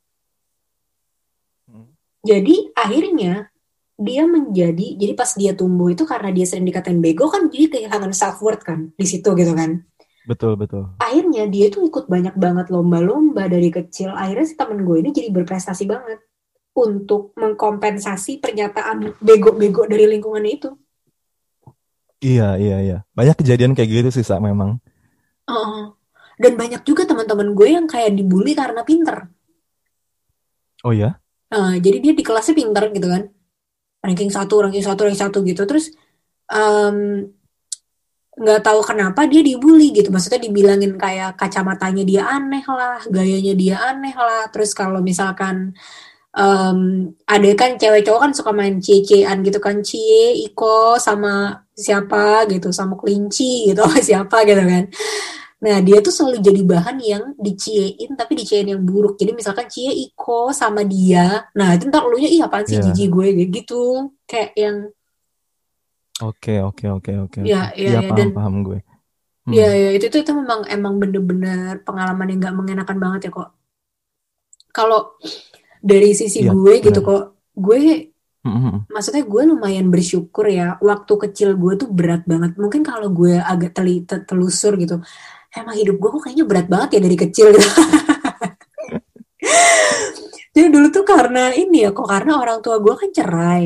[1.66, 1.86] hmm.
[2.22, 3.50] jadi akhirnya
[3.98, 8.14] dia menjadi jadi pas dia tumbuh itu karena dia sering dikatain bego kan jadi kehilangan
[8.14, 9.82] self worth kan di situ gitu kan
[10.22, 10.86] Betul, betul.
[11.02, 14.14] Akhirnya dia tuh ikut banyak banget lomba-lomba dari kecil.
[14.14, 16.22] Akhirnya si temen gue ini jadi berprestasi banget
[16.72, 20.70] untuk mengkompensasi pernyataan bego-bego dari lingkungannya itu.
[22.22, 22.98] Iya, iya, iya.
[23.12, 24.78] Banyak kejadian kayak gitu sih, Sa, memang.
[25.50, 25.98] Oh,
[26.38, 29.28] dan banyak juga teman-teman gue yang kayak dibully karena pinter.
[30.82, 31.18] Oh ya?
[31.52, 33.28] Nah, jadi dia di kelasnya pinter gitu kan.
[34.02, 35.62] Ranking satu, ranking satu, ranking satu gitu.
[35.62, 35.94] Terus
[36.50, 37.28] em,
[38.32, 40.10] nggak tahu kenapa dia dibully gitu.
[40.10, 44.50] Maksudnya dibilangin kayak kacamatanya dia aneh lah, gayanya dia aneh lah.
[44.50, 45.76] Terus kalau misalkan
[46.32, 46.78] em,
[47.28, 49.80] ada kan cewek cowok kan suka main cie-ciean gitu kan.
[49.84, 54.84] Cie, Iko sama siapa gitu, sama kelinci gitu, sama siapa gitu kan.
[55.62, 59.14] Nah, dia tuh selalu jadi bahan yang diciein tapi diciein yang buruk.
[59.14, 61.46] Jadi misalkan cie Iko sama dia.
[61.54, 62.90] Nah, itu ntar elunya ih apaan sih Iya.
[62.90, 64.10] jijik gue gitu.
[64.26, 64.76] Kayak yang
[66.22, 67.46] Oke, oke, oke, oke, oke.
[67.46, 68.78] ya ya Iya, ya paham, dan paham gue.
[69.50, 69.74] ya Hmm.
[69.74, 73.50] ya itu itu, itu memang emang bener-bener pengalaman yang nggak mengenakan banget ya kok.
[74.70, 75.18] Kalau
[75.82, 77.10] dari sisi Iya, gue gitu benar.
[77.10, 77.22] kok,
[77.58, 77.78] gue
[78.42, 78.78] Hmm, hmm, hmm.
[78.90, 80.74] maksudnya gue lumayan bersyukur ya.
[80.82, 82.58] Waktu kecil gue tuh berat banget.
[82.58, 84.98] Mungkin kalau gue agak teli, te- telusur gitu,
[85.54, 87.62] emang hidup gue kok kayaknya berat banget ya dari kecil gitu.
[90.52, 93.62] Jadi dulu tuh karena ini ya kok karena orang tua gue kan cerai.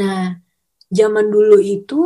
[0.00, 0.34] Nah,
[0.88, 2.00] zaman dulu itu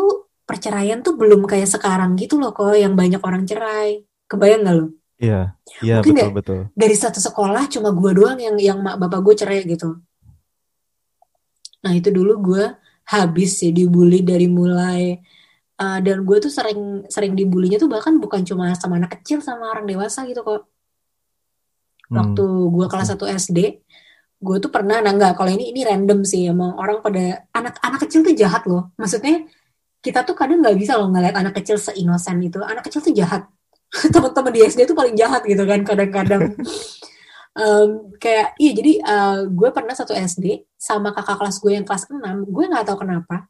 [0.44, 4.04] perceraian tuh belum kayak sekarang gitu loh kok yang banyak orang cerai.
[4.26, 4.86] Kebayang gak lo?
[5.14, 6.60] Iya, iya, Mungkin betul, deh betul.
[6.74, 10.02] dari satu sekolah cuma gue doang yang yang mak bapak gue cerai gitu.
[11.84, 12.64] Nah, itu dulu gue
[13.06, 15.20] habis sih dibully dari mulai
[15.80, 19.70] uh, dan gue tuh sering sering dibulinya tuh bahkan bukan cuma sama anak kecil sama
[19.70, 20.66] orang dewasa gitu kok.
[22.10, 23.24] Waktu Hmm, gue kelas oke.
[23.26, 23.58] 1 SD,
[24.44, 28.20] gue tuh pernah nah enggak kalau ini ini random sih emang orang pada anak-anak kecil
[28.26, 28.92] tuh jahat loh.
[29.00, 29.46] Maksudnya
[30.04, 32.60] kita tuh kadang nggak bisa loh ngeliat anak kecil seinosen itu.
[32.60, 33.48] Anak kecil tuh jahat.
[34.14, 36.42] Teman-teman di SD tuh paling jahat gitu kan kadang-kadang.
[37.54, 42.10] Em, kayak iya jadi eh, gue pernah satu SD sama kakak kelas gue yang kelas
[42.10, 42.18] 6
[42.50, 43.46] gue nggak tahu kenapa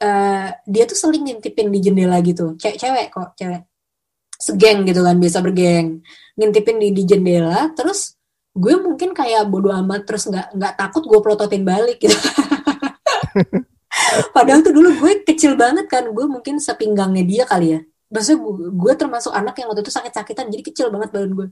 [0.00, 2.56] eh, dia tuh sering ngintipin di jendela gitu.
[2.56, 3.68] Cewek cewek kok cewek.
[4.40, 6.00] Segeng gitu kan biasa bergeng.
[6.40, 8.16] Ngintipin di di jendela terus
[8.56, 12.16] gue mungkin kayak bodo amat terus nggak nggak takut gue pelototin balik gitu.
[14.36, 17.80] Padahal tuh dulu gue kecil banget kan gue mungkin sepinggangnya dia kali ya
[18.12, 21.48] Maksudnya gue, gue termasuk anak yang waktu itu sakit-sakitan jadi kecil banget badan gue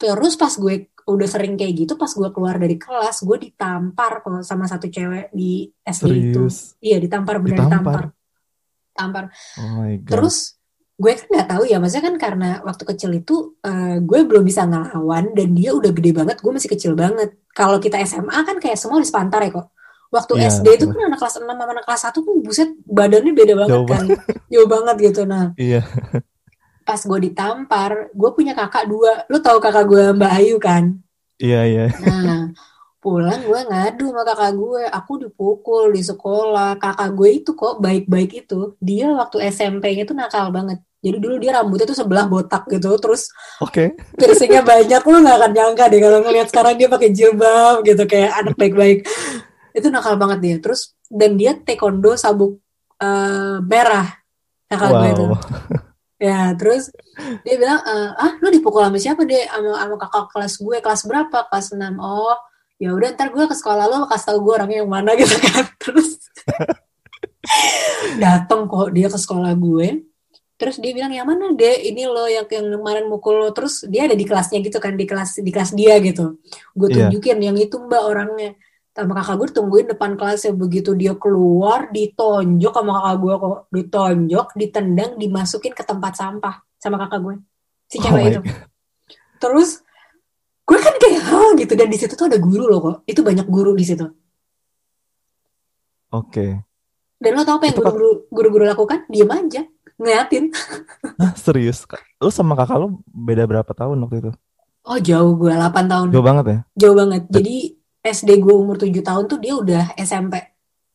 [0.00, 4.40] Terus pas gue udah sering kayak gitu, pas gue keluar dari kelas, gue ditampar kok
[4.40, 6.48] sama satu cewek di SD itu.
[6.48, 6.56] Serius?
[6.80, 8.02] Iya, ditampar benar ditampar.
[8.96, 9.24] Tampar.
[9.60, 10.08] Oh my God.
[10.08, 10.56] Terus
[10.96, 14.64] gue kan nggak tahu ya, maksudnya kan karena waktu kecil itu eh, gue belum bisa
[14.64, 17.36] ngelawan dan dia udah gede banget, gue masih kecil banget.
[17.52, 19.68] Kalau kita SMA kan kayak semua di sepantar ya kok.
[20.10, 23.30] Waktu Iya, SD itu kan anak kelas 6 sama anak kelas 1 tuh buset badannya
[23.30, 24.04] beda banget Jauh kan.
[24.52, 25.22] Jauh banget gitu.
[25.22, 25.86] Nah, Iya,
[26.82, 29.22] pas gue ditampar, gue punya kakak dua.
[29.30, 30.98] Lu tahu kakak gue Mbak Ayu kan?
[31.40, 31.86] iya, iya.
[32.02, 32.52] Nah,
[32.98, 36.76] pulang gue ngadu sama kakak gue, aku dipukul di sekolah.
[36.76, 40.82] Kakak gue itu kok baik-baik itu, dia waktu SMP-nya tuh nakal banget.
[41.00, 43.32] Jadi dulu dia rambutnya tuh sebelah botak gitu, terus
[43.64, 43.96] Oke.
[44.20, 45.00] piercingnya banyak.
[45.00, 49.08] Lu nggak akan nyangka deh kalau ngeliat sekarang dia pakai jilbab gitu, kayak anak baik-baik.
[49.72, 50.56] Itu nakal banget dia.
[50.58, 52.58] Terus dan dia taekwondo sabuk
[53.00, 54.06] eh, merah
[54.70, 55.24] kakak gue itu.
[55.30, 55.38] Wow.
[56.20, 56.92] Ya, terus
[57.48, 59.40] dia bilang, "Eh, ah, lu dipukul sama siapa deh?
[59.48, 61.48] Sama, sama kakak kelas gue, kelas berapa?
[61.48, 61.96] Kelas 6.
[61.96, 62.36] Oh,
[62.76, 65.64] ya udah ntar gue ke sekolah lo kasih tau gue orangnya yang mana gitu kan.
[65.80, 66.20] Terus
[68.20, 70.04] datang kok dia ke sekolah gue.
[70.60, 71.88] Terus dia bilang, yang mana deh?
[71.88, 73.48] Ini lo yang yang kemarin mukul lo.
[73.56, 76.36] Terus dia ada di kelasnya gitu kan, di kelas di kelas dia gitu.
[76.76, 77.08] Gue Iya.
[77.08, 78.60] tunjukin yang itu mbak orangnya.
[78.90, 80.50] Sama kakak gue tungguin depan kelasnya.
[80.50, 83.58] Begitu dia keluar, ditonjok sama kakak gue kok.
[83.70, 87.34] Ditonjok, ditendang, dimasukin ke tempat sampah sama kakak gue.
[87.86, 88.40] Si Oh cewek itu.
[88.42, 88.54] God.
[89.40, 89.70] Terus
[90.66, 92.96] gue kan kayak hal gitu dan di situ tuh ada guru loh kok.
[93.06, 94.06] Itu banyak guru di situ.
[96.10, 96.66] Oke.
[97.20, 99.06] Dan lo tau apa yang guru-guru guru-guru lakukan?
[99.06, 99.62] Diem aja,
[100.00, 100.50] ngeliatin.
[101.20, 101.86] Hah, serius?
[102.18, 104.32] Lu sama kakak lu beda berapa tahun waktu itu?
[104.88, 106.08] Oh jauh gue 8 tahun.
[106.10, 106.58] Jauh banget ya?
[106.80, 107.22] Jauh banget.
[107.28, 110.40] Jadi SD gue umur 7 tahun tuh dia udah SMP.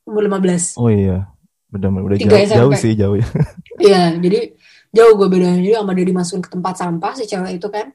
[0.05, 0.77] Umur 15.
[0.81, 1.29] Oh iya.
[1.69, 3.27] Udah Tiga jauh, jauh sih, jauh ya.
[3.85, 4.55] Iya, jadi
[4.95, 5.59] jauh gue bedanya.
[5.59, 7.91] Jadi sama dia dimasukin ke tempat sampah si cewek itu kan.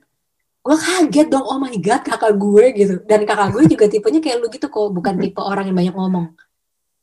[0.61, 2.95] Gue kaget dong, oh my god kakak gue gitu.
[3.09, 4.89] Dan kakak gue juga tipenya kayak lu gitu kok.
[4.93, 6.37] Bukan tipe orang yang banyak ngomong.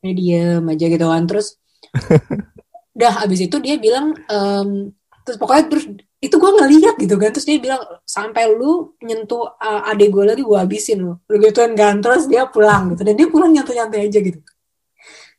[0.00, 1.22] Dia diem aja gitu kan.
[1.26, 1.58] Terus
[3.00, 4.94] dah abis itu dia bilang, em,
[5.26, 5.84] terus pokoknya terus
[6.18, 7.30] itu gue ngeliat gitu kan.
[7.30, 11.14] Terus dia bilang, sampai lu nyentuh uh, adek gue lagi gue habisin lu.
[11.30, 12.02] Lu gituin kan.
[12.02, 13.02] Terus dia pulang gitu.
[13.06, 14.40] Dan dia pulang nyantai-nyantai aja gitu.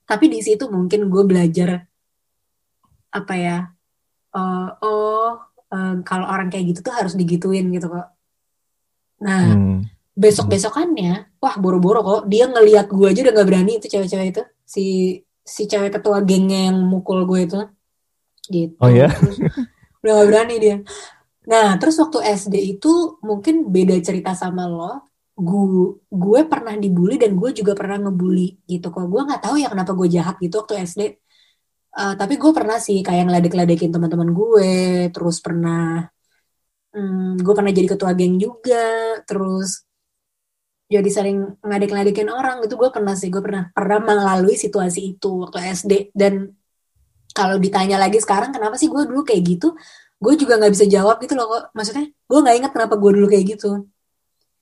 [0.07, 1.85] Tapi di situ mungkin gue belajar
[3.09, 3.57] apa ya
[4.37, 5.33] uh, oh
[5.73, 8.07] uh, kalau orang kayak gitu tuh harus digituin gitu kok
[9.17, 9.83] nah Hmm.
[10.13, 14.43] besok besokannya wah boro-boro kok dia ngelihat gue aja udah nggak berani itu cewek-cewek itu
[14.61, 14.85] si
[15.41, 17.59] si cewek ketua gengnya yang mukul gue itu
[18.53, 19.09] gitu Oh ya?
[20.03, 20.75] Udah gak berani dia.
[21.51, 24.93] Nah terus waktu SD itu mungkin beda cerita sama lo.
[25.39, 28.87] Gue gue pernah dibully dan gue juga pernah ngebully gitu.
[28.91, 31.01] Kok gue nggak tahu ya kenapa gue jahat gitu waktu SD
[31.89, 34.71] Uh, tapi gue pernah sih kayak ngeledek-ledekin teman-teman gue
[35.09, 36.05] terus pernah
[36.93, 39.89] hmm, gue pernah jadi ketua geng juga terus
[40.89, 45.57] jadi sering ngadek-ngadekin orang itu gue pernah sih gue pernah pernah melalui situasi itu waktu
[45.73, 46.49] SD dan
[47.31, 49.73] kalau ditanya lagi sekarang kenapa sih gue dulu kayak gitu?
[50.19, 51.63] Gue juga nggak bisa jawab gitu loh kok.
[51.71, 53.87] Maksudnya gue nggak inget kenapa gue dulu kayak gitu.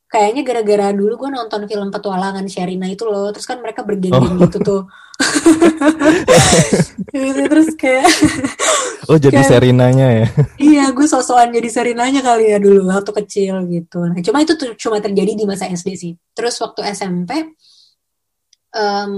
[0.07, 4.41] Kayaknya gara-gara dulu gue nonton film petualangan Sherina itu loh terus kan mereka bergeng-geng Oh.
[4.41, 4.81] gitu tuh.
[7.11, 8.07] Terus kayak
[9.07, 10.27] Oh jadi Kayak- Serinanya ya?
[10.59, 14.03] iya gue sosokan jadi Serinanya kali ya dulu waktu kecil gitu.
[14.03, 16.13] Nah, cuma itu tuh cuma terjadi di masa SD sih.
[16.31, 17.55] Terus waktu SMP
[18.69, 19.11] em,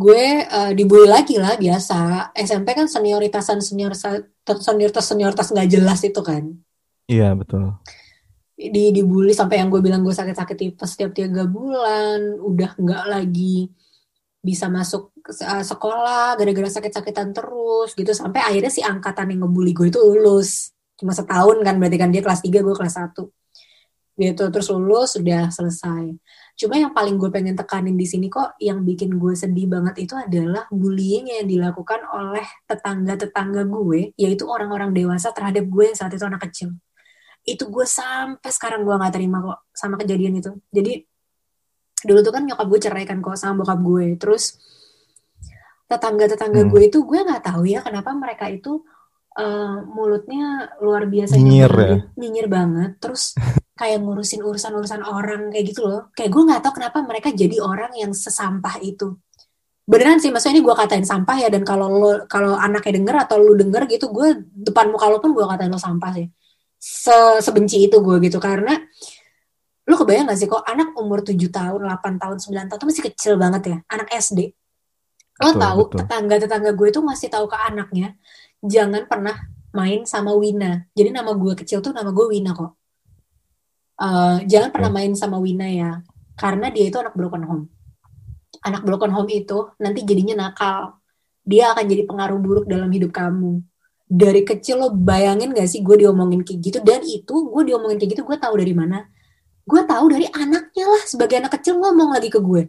[0.00, 2.32] gue eh, dibully lagi lah biasa.
[2.32, 6.48] SMP kan senioritasan senior senioritas senioritas nggak jelas itu kan.
[7.04, 7.76] Iya betul.
[8.60, 13.72] di dibully sampai yang gue bilang gue sakit-sakit tipes setiap tiga bulan udah nggak lagi
[14.36, 18.12] bisa masuk uh, sekolah gara-gara sakit-sakitan terus gitu.
[18.12, 20.76] Sampai akhirnya si angkatan yang ngebully gue itu lulus.
[21.00, 23.16] Cuma setahun kan berarti kan dia kelas 3 gue kelas 1
[24.20, 26.12] gitu terus lulus sudah selesai
[26.60, 30.12] cuma yang paling gue pengen tekanin di sini kok yang bikin gue sedih banget itu
[30.12, 36.20] adalah bullying yang dilakukan oleh tetangga-tetangga gue yaitu orang-orang dewasa terhadap gue yang saat itu
[36.20, 36.76] anak kecil.
[37.48, 40.52] Itu gue sampai sekarang gue nggak terima kok sama kejadian itu.
[40.68, 41.00] Jadi
[42.04, 44.06] dulu tuh kan nyokap gue cerai kan kok sama bokap gue.
[44.20, 44.60] Terus
[45.88, 46.70] tetangga-tetangga Hmm.
[46.76, 48.84] gue itu gue nggak tahu ya kenapa mereka itu
[49.36, 51.96] eh, mulutnya luar biasa Nyinyir ya?
[52.16, 52.90] nyinyir banget.
[52.98, 53.34] Terus
[53.76, 56.00] kayak ngurusin urusan-urusan orang kayak gitu loh.
[56.12, 59.14] Kayak gue nggak tahu kenapa mereka jadi orang yang sesampah itu.
[59.90, 63.42] Beneran sih maksudnya ini gue katain sampah ya dan kalau lo kalau anaknya denger atau
[63.42, 66.26] lu denger gitu gue depan muka lo pun gue katain lo sampah sih.
[66.80, 68.72] Se- sebenci itu gue gitu karena
[69.84, 73.04] lu kebayang gak sih kok anak umur 7 tahun 8 tahun 9 tahun tuh masih
[73.10, 74.54] kecil banget ya anak SD
[75.42, 75.98] lo Betul, tahu betul.
[76.04, 78.14] tetangga-tetangga gue tuh masih tahu ke anaknya
[78.60, 79.36] jangan pernah
[79.72, 80.84] main sama Wina.
[80.92, 82.72] Jadi nama gue kecil tuh nama gue Wina kok.
[84.00, 86.00] Eh, jangan pernah main sama Wina ya
[86.36, 87.64] karena dia itu anak broken home.
[88.64, 90.96] Anak broken home itu nanti jadinya nakal.
[91.44, 93.60] Dia akan jadi pengaruh buruk dalam hidup kamu.
[94.10, 96.78] Dari kecil lo bayangin gak sih gue diomongin kayak gitu?
[96.82, 99.06] Dan itu gue diomongin kayak gitu gue tahu dari mana.
[99.64, 102.66] Gue tahu dari anaknya lah sebagai anak kecil ngomong lagi ke gue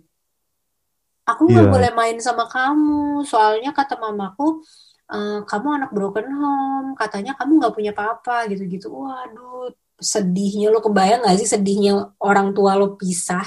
[1.21, 1.73] aku nggak Iya.
[1.73, 4.61] boleh main sama kamu soalnya kata mamaku
[5.11, 8.87] "Eh, kamu anak broken home katanya kamu nggak punya papa gitu-gitu.
[8.87, 13.45] Waduh sedihnya lo kebayang gak sih sedihnya orang tua lo pisah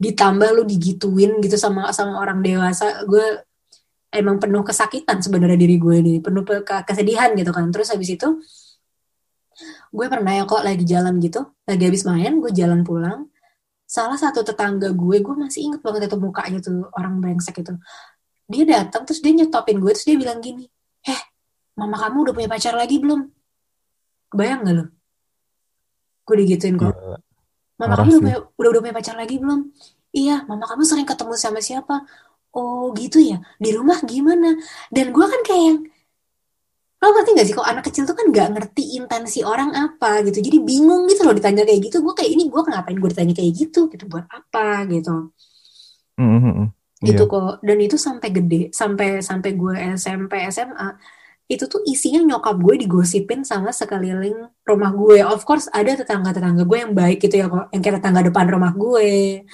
[0.00, 3.04] ditambah lo digituin gitu sama sama orang dewasa.
[3.10, 3.42] Gue
[4.14, 7.68] emang penuh kesakitan sebenarnya diri gue ini penuh pe- ke- kesedihan gitu kan.
[7.74, 8.28] Terus habis itu
[9.94, 13.26] gue pernah ya kok lagi jalan gitu lagi habis main gue jalan pulang.
[13.84, 17.74] Salah satu tetangga gue gue masih inget banget itu mukanya tuh orang brengsek itu.
[18.46, 20.70] Dia datang terus dia nyetopin gue terus dia bilang gini
[21.04, 21.20] eh
[21.76, 23.28] mama kamu udah punya pacar lagi belum
[24.32, 24.84] kebayang gak lo
[26.24, 26.96] gue digituin kok.
[27.76, 29.60] Mama kamu udah punya, udah udah punya pacar lagi belum?
[30.14, 32.06] Iya, mama kamu sering ketemu sama siapa?
[32.54, 34.54] Oh gitu ya, di rumah gimana?
[34.88, 35.78] Dan gue kan kayak yang,
[37.02, 40.40] lo ngerti gak sih kok anak kecil tuh kan gak ngerti intensi orang apa gitu.
[40.40, 42.00] Jadi bingung gitu loh ditanya kayak gitu.
[42.00, 45.34] Gue kayak ini gue ngapain gue ditanya kayak gitu gitu buat apa gitu.
[46.16, 46.66] Mm, mm,
[47.04, 47.12] mm.
[47.12, 47.16] Iya.
[47.20, 50.88] Itu kok dan itu sampai gede, sampai sampai gue SMP SMA
[51.44, 55.20] itu tuh isinya nyokap gue digosipin sama sekeliling rumah gue.
[55.20, 58.72] Of course ada tetangga-tetangga gue yang baik gitu ya kok, yang kayak tetangga depan rumah
[58.72, 59.44] gue.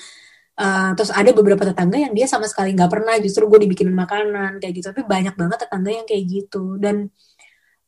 [0.61, 4.63] Uh, terus ada beberapa tetangga yang dia sama sekali nggak pernah justru gue dibikinin makanan
[4.63, 4.87] kayak gitu.
[4.95, 6.79] Tapi banyak banget tetangga yang kayak gitu.
[6.79, 7.11] Dan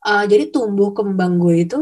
[0.02, 1.78] uh, jadi tumbuh kembang gue itu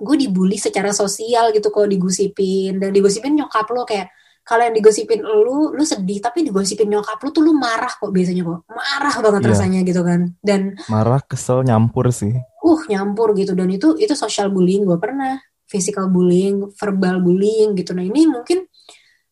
[0.00, 4.08] gue dibully secara sosial gitu kok digosipin dan digosipin nyokap lo kayak
[4.40, 8.42] kalau yang digosipin lu lu sedih tapi digosipin nyokap lu tuh lu marah kok biasanya
[8.42, 9.50] kok marah banget Iya.
[9.54, 10.20] rasanya gitu kan.
[10.42, 12.34] Dan Marah, kesel, nyampur sih.
[12.60, 13.54] uh nyampur gitu.
[13.54, 15.38] Dan itu itu social bullying gue pernah.
[15.70, 17.94] Physical bullying verbal bullying gitu.
[17.94, 18.66] Nah ini mungkin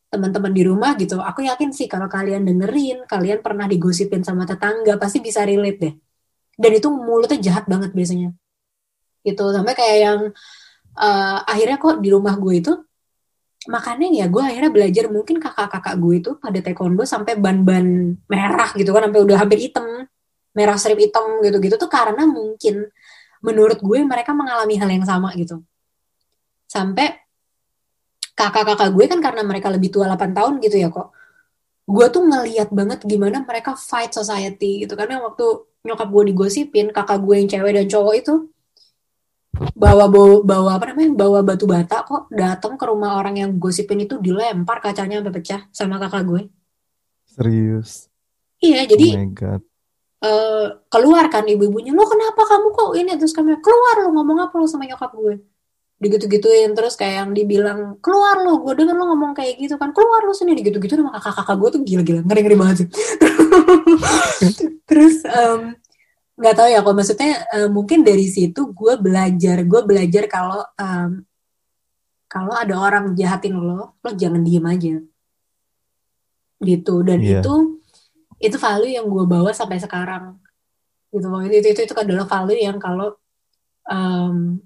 [0.09, 4.97] teman-teman di rumah gitu aku yakin sih kalau kalian dengerin kalian pernah digosipin sama tetangga
[4.97, 5.93] pasti bisa relate deh.
[6.55, 8.31] Dan itu mulutnya jahat banget biasanya.
[9.21, 9.43] Gitu.
[9.51, 10.19] Sampai kayak yang
[10.95, 12.73] eh, akhirnya kok di rumah gue itu
[13.67, 18.95] makanya ya gue akhirnya belajar mungkin kakak-kakak gue itu pada taekwondo sampai ban-ban merah gitu
[18.95, 20.07] kan sampai udah hampir hitam
[20.55, 22.87] merah strip hitam gitu-gitu tuh karena mungkin
[23.43, 25.63] menurut gue mereka mengalami hal yang sama gitu.
[26.67, 27.15] Sampai
[28.35, 31.11] kakak-kakak gue kan karena mereka lebih tua 8 tahun gitu ya kok
[31.89, 34.93] gue tuh ngeliat banget gimana mereka fight society gitu.
[34.93, 38.33] Karena waktu nyokap gue digosipin kakak gue yang cewek dan cowok itu
[39.75, 41.11] bawa bawa, bawa apa namanya?
[41.15, 45.61] Bawa batu bata kok datang ke rumah orang yang gosipin itu dilempar kacanya sampai pecah
[45.71, 46.41] sama kakak gue.
[47.29, 48.09] Serius?
[48.59, 49.61] Iya jadi oh my God.
[50.19, 53.11] Uh, keluar kan ibu-ibunya lo kenapa kamu kok ini?
[53.15, 55.39] Terus kami keluar lo ngomong apa lo sama nyokap gue?
[55.99, 60.27] Digitu-gituin terus kayak yang dibilang keluar lo gue denger lo ngomong kayak gitu kan keluar
[60.27, 60.59] lo sini.
[60.59, 62.89] Digitu-gitu sama kakak-kakak gue tuh gila-gila ngeri-ngeri banget sih.
[64.89, 65.75] Terus um,
[66.39, 71.19] nggak tahu ya kok maksudnya uh, mungkin dari situ gue belajar gue belajar kalau um,
[72.31, 74.95] kalau ada orang jahatin lo lo jangan diem aja.
[76.63, 77.43] Gitu dan yeah.
[77.43, 77.83] itu
[78.39, 80.39] itu value yang gue bawa sampai sekarang.
[81.11, 83.19] Gitu itu itu itu adalah value yang kalau
[83.91, 84.63] um,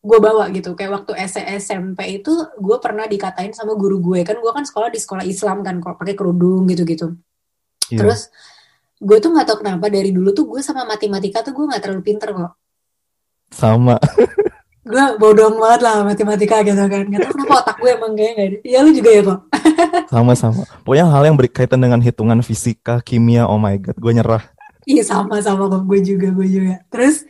[0.00, 0.72] gue bawa gitu.
[0.72, 4.24] Kayak waktu SMP itu gue pernah dikatain sama guru gue.
[4.24, 7.12] Kan gue kan sekolah di sekolah Islam kan kok pakai kerudung gitu gitu
[7.90, 8.00] yeah.
[8.00, 8.30] terus
[9.00, 12.02] gue tuh nggak tau kenapa dari dulu tuh gue sama matematika tuh gue nggak terlalu
[12.04, 12.52] pinter kok.
[13.50, 13.96] Sama.
[14.80, 17.04] Gue bodoh banget lah matematika gitu kan.
[17.04, 19.40] Nggak tau kenapa otak gue emang kayak gak iya lu juga ya kok
[20.12, 20.62] sama sama.
[20.82, 24.42] Pokoknya hal yang berkaitan dengan hitungan fisika kimia oh my god gue nyerah.
[24.88, 25.84] Iya sama sama kok.
[25.84, 26.80] Gue juga gue juga.
[26.88, 27.22] Terus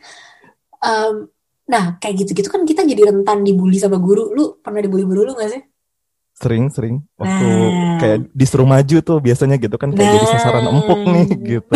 [0.79, 1.27] um,
[1.67, 4.31] nah kayak gitu gitu kan kita jadi rentan dibully sama guru.
[4.31, 5.61] Lu pernah dibully guru lu gak sih
[6.41, 6.95] sering sering.
[7.15, 7.97] Waktu nah.
[8.01, 10.13] kayak disuruh maju tuh biasanya gitu kan kayak nah.
[10.17, 11.73] jadi sasaran empuk nih gitu.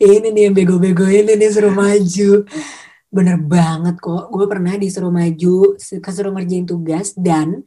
[0.00, 2.48] Ini nih yang bego-bego ini nih suruh maju.
[3.12, 4.32] Bener banget kok.
[4.32, 7.62] Gue pernah disuruh maju kesuruh ngerjain tugas dan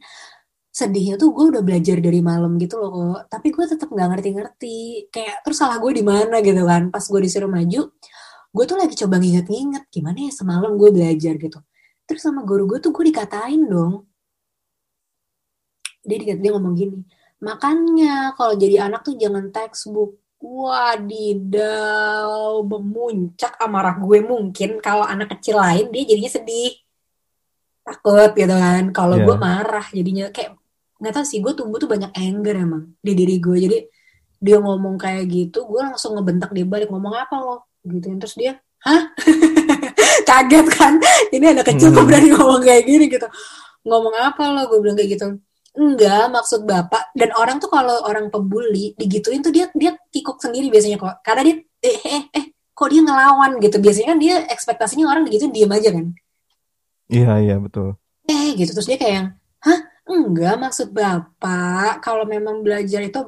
[0.68, 3.38] sedihnya tuh gue udah belajar dari malam gitu loh kok.
[3.38, 5.08] Tapi gue tetap nggak ngerti-ngerti.
[5.14, 6.42] Kayak terus salah gue di mana?
[6.42, 6.90] gitu kan.
[6.90, 7.94] Pas gue disuruh maju
[8.48, 11.58] gue tuh lagi coba nginget-nginget gimana ya semalam gue belajar gitu.
[12.08, 14.07] Terus sama guru gue tuh gue dikatain dong
[16.08, 17.04] dia dia ngomong gini
[17.38, 20.18] makanya kalau jadi anak tuh jangan textbook.
[20.38, 21.82] Wadidaw
[22.62, 26.78] memuncak amarah gue mungkin kalau anak kecil lain dia jadinya sedih.
[27.82, 29.26] Takut gitu kan kalau yeah.
[29.26, 30.54] gue marah jadinya kayak
[31.02, 33.82] nggak tahu sih gue tumbuh tuh banyak anger emang di diri gue jadi
[34.38, 37.66] dia ngomong kayak gitu gue langsung ngebentak dia balik ngomong apa lo?
[37.82, 38.06] Gitu.
[38.06, 39.10] Terus dia hah?
[40.30, 41.02] Kaget kan
[41.34, 42.14] ini anak kecil kok hmm.
[42.14, 43.26] berani ngomong kayak gini gitu.
[43.82, 44.70] Ngomong apa lo?
[44.70, 45.34] Gue bilang kayak gitu
[45.78, 47.14] enggak maksud bapak.
[47.14, 51.22] Dan orang tuh kalau orang pembuli digituin tuh dia dia kikuk sendiri biasanya kok.
[51.22, 53.78] Karena dia eh eh eh kok dia ngelawan gitu.
[53.78, 56.06] Biasanya kan dia ekspektasinya orang digituin diem aja kan.
[57.08, 57.94] Iya iya betul.
[58.26, 58.74] Eh gitu.
[58.74, 59.80] Terus dia kayak hah?
[60.10, 62.02] Enggak maksud bapak.
[62.02, 63.20] Kalau memang belajar itu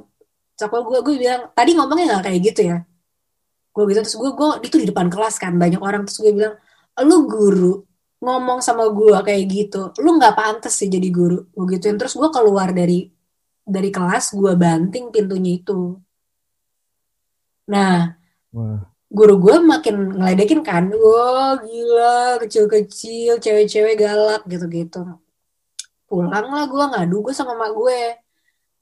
[0.58, 2.78] cakap gue gue bilang tadi ngomongnya nggak kayak gitu ya?
[3.70, 4.02] Gue gitu.
[4.02, 6.02] Terus gue gue itu di depan kelas kan banyak orang.
[6.04, 6.54] Terus gue bilang
[7.00, 7.89] lu guru
[8.20, 9.82] ngomong sama gue kayak gitu.
[10.04, 11.48] Lu nggak pantas sih jadi guru.
[11.56, 11.96] Gue gituin.
[11.96, 13.08] Terus gue keluar dari
[13.64, 15.96] dari kelas gue banting pintunya itu.
[17.72, 18.12] Nah
[18.52, 18.80] Wah.
[19.08, 20.92] guru gue makin ngeledekin kan.
[20.92, 25.16] Wah gila kecil-kecil cewek-cewek galak gitu-gitu.
[26.04, 28.00] Pulang lah gue ngadu gue sama mak gue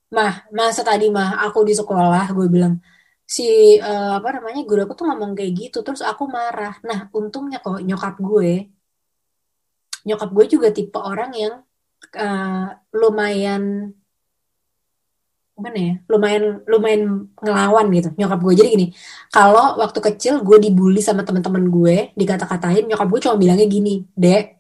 [0.08, 2.80] mah masa tadi mah aku di sekolah gue bilang
[3.28, 5.78] si uh, apa namanya guru aku tuh ngomong kayak gitu.
[5.86, 6.74] Terus aku marah.
[6.82, 8.77] Nah untungnya kok nyokap gue
[10.06, 11.54] nyokap gue juga tipe orang yang
[12.14, 13.94] uh, lumayan
[15.58, 17.02] gimana ya lumayan lumayan
[17.42, 18.54] ngelawan gitu nyokap gue.
[18.62, 18.86] Jadi gini
[19.34, 24.58] kalau waktu kecil gue dibully sama teman-teman gue dikata-katain nyokap gue cuma bilangnya gini dek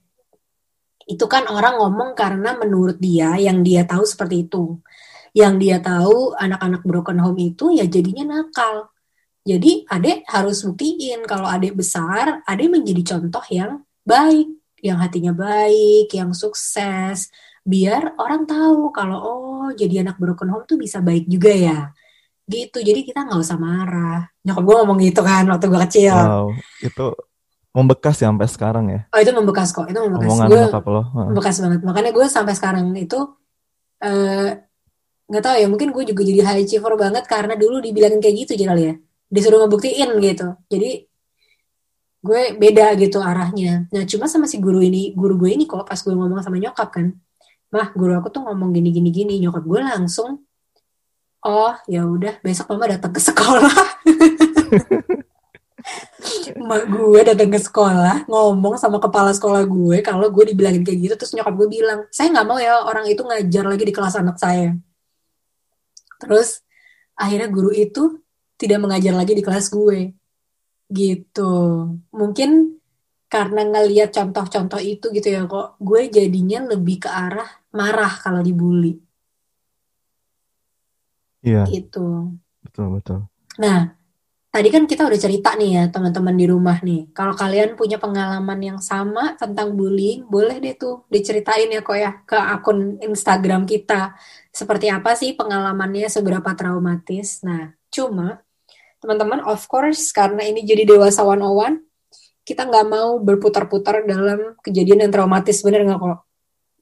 [1.08, 4.76] itu kan orang ngomong karena menurut dia yang dia tahu seperti itu.
[5.32, 8.92] Yang dia tahu anak-anak broken home itu ya jadinya nakal.
[9.48, 16.10] Jadi adek harus buktiin kalau adek besar adek menjadi contoh yang baik yang hatinya baik,
[16.14, 17.30] yang sukses,
[17.68, 21.78] biar orang tahu kalau oh jadi anak broken home tuh bisa baik juga ya.
[22.48, 22.80] Gitu.
[22.80, 24.24] Jadi kita nggak usah marah.
[24.40, 26.16] Nyokap gue ngomong gitu kan waktu gue kecil.
[26.16, 26.48] Wow,
[26.80, 27.06] itu
[27.76, 29.00] membekas ya sampai sekarang ya.
[29.12, 29.84] Oh, itu membekas kok.
[29.84, 30.28] Itu membekas.
[30.32, 31.02] Omongan gue lo.
[31.28, 31.80] Membekas banget.
[31.84, 33.20] Makanya gue sampai sekarang itu
[34.00, 34.64] eh,
[35.28, 38.48] nggak uh, tahu ya, mungkin gue juga jadi high achiever banget karena dulu dibilangin kayak
[38.48, 38.94] gitu jadi ya.
[39.28, 40.56] Disuruh ngebuktiin gitu.
[40.72, 41.07] Jadi
[42.18, 43.86] gue beda gitu arahnya.
[43.94, 46.88] Nah cuma sama si guru ini, guru gue ini kok pas gue ngomong sama nyokap
[46.90, 47.14] kan,
[47.70, 50.42] mah guru aku tuh ngomong gini gini gini, nyokap gue langsung,
[51.46, 53.76] oh ya udah besok mama datang ke sekolah.
[56.58, 61.14] Mak gue datang ke sekolah ngomong sama kepala sekolah gue kalau gue dibilangin kayak gitu.
[61.14, 64.36] Terus nyokap gue bilang saya nggak mau ya orang itu ngajar lagi di kelas anak
[64.36, 64.74] saya.
[66.18, 66.60] Terus
[67.14, 68.18] akhirnya guru itu
[68.58, 70.17] tidak mengajar lagi di kelas gue
[70.88, 71.52] gitu.
[72.10, 72.80] Mungkin
[73.28, 78.96] karena ngeliat contoh-contoh itu gitu ya kok gue jadinya lebih ke arah marah kalau dibully.
[81.44, 82.34] Iya, gitu.
[82.64, 83.20] Betul betul.
[83.58, 83.90] nah
[84.54, 87.12] tadi kan kita udah cerita nih ya teman-teman di rumah nih.
[87.12, 92.12] Kalau kalian punya pengalaman yang sama tentang bullying boleh deh tuh diceritain ya kok ya
[92.24, 94.16] ke akun Instagram kita.
[94.50, 97.44] Seperti apa sih pengalamannya seberapa traumatis?
[97.44, 98.40] Nah cuma
[98.98, 101.76] teman-teman of course karena ini jadi dewasa one on one
[102.42, 106.20] kita nggak mau berputar-putar dalam kejadian yang traumatis bener nggak kok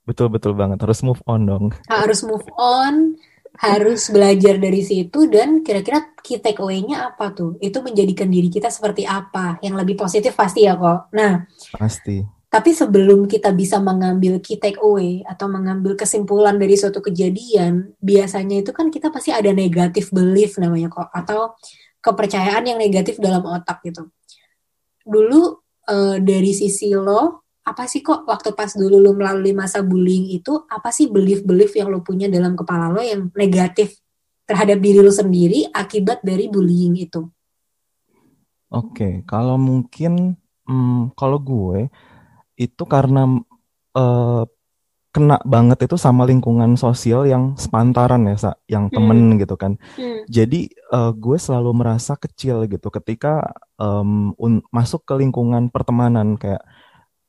[0.06, 0.78] Betul betul banget.
[0.78, 1.64] Harus move on dong.
[1.90, 3.18] harus move on
[3.58, 9.08] harus belajar dari situ dan kira-kira key takeaway-nya apa tuh itu menjadikan diri kita seperti
[9.08, 11.40] apa yang lebih positif pasti ya kok nah
[11.72, 12.20] Pasti.
[12.52, 18.76] tapi sebelum kita bisa mengambil key takeaway atau mengambil kesimpulan dari suatu kejadian biasanya itu
[18.76, 21.56] kan kita pasti ada negatif belief namanya kok atau
[22.06, 24.06] kepercayaan yang negatif dalam otak gitu.
[25.02, 25.40] Dulu
[25.90, 30.54] eh, dari sisi lo apa sih kok waktu pas dulu lo melalui masa bullying itu
[30.70, 33.98] apa sih belief-belief yang lo punya dalam kepala lo yang negatif
[34.46, 37.26] terhadap diri lo sendiri akibat dari bullying itu?
[38.70, 40.38] Oke, kalau mungkin
[40.70, 41.90] hmm, kalau gue
[42.54, 43.26] itu karena
[43.98, 44.42] eh,
[45.16, 49.80] kena banget itu sama lingkungan sosial yang sepantaran ya, Sa, yang temen gitu kan.
[49.96, 50.28] Hmm.
[50.28, 56.60] Jadi eh, gue selalu merasa kecil gitu ketika em, un- masuk ke lingkungan pertemanan kayak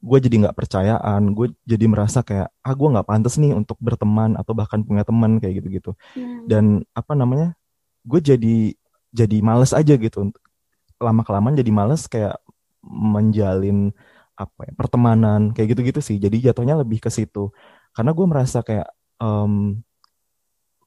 [0.03, 4.35] gue jadi nggak percayaan, gue jadi merasa kayak ah gue nggak pantas nih untuk berteman
[4.35, 5.95] atau bahkan punya teman kayak gitu-gitu.
[6.43, 7.55] Dan apa namanya?
[8.03, 8.75] Gue jadi
[9.15, 10.29] jadi males aja gitu
[11.01, 12.37] lama-kelamaan jadi males kayak
[12.83, 13.93] menjalin
[14.37, 17.49] apa ya pertemanan kayak gitu-gitu sih jadi jatuhnya lebih ke situ
[17.97, 18.85] karena gue merasa kayak
[19.17, 19.81] em,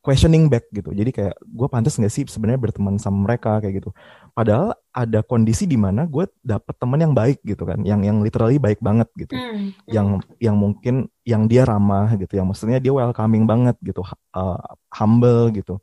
[0.01, 0.95] questioning back gitu.
[0.97, 3.91] Jadi kayak gue pantas nggak sih sebenarnya berteman sama mereka kayak gitu.
[4.33, 7.85] Padahal ada kondisi di mana gue dapet teman yang baik gitu kan.
[7.85, 9.35] Yang yang literally baik banget gitu.
[9.37, 9.77] Hmm.
[9.85, 10.07] yang
[10.41, 12.33] yang mungkin yang dia ramah gitu.
[12.39, 14.01] Yang maksudnya dia welcoming banget gitu.
[14.33, 14.57] Uh,
[14.95, 15.77] humble gitu.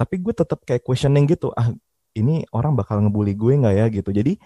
[0.00, 1.52] Tapi gue tetap kayak questioning gitu.
[1.52, 1.68] Ah
[2.16, 4.10] ini orang bakal ngebully gue nggak ya gitu.
[4.14, 4.40] Jadi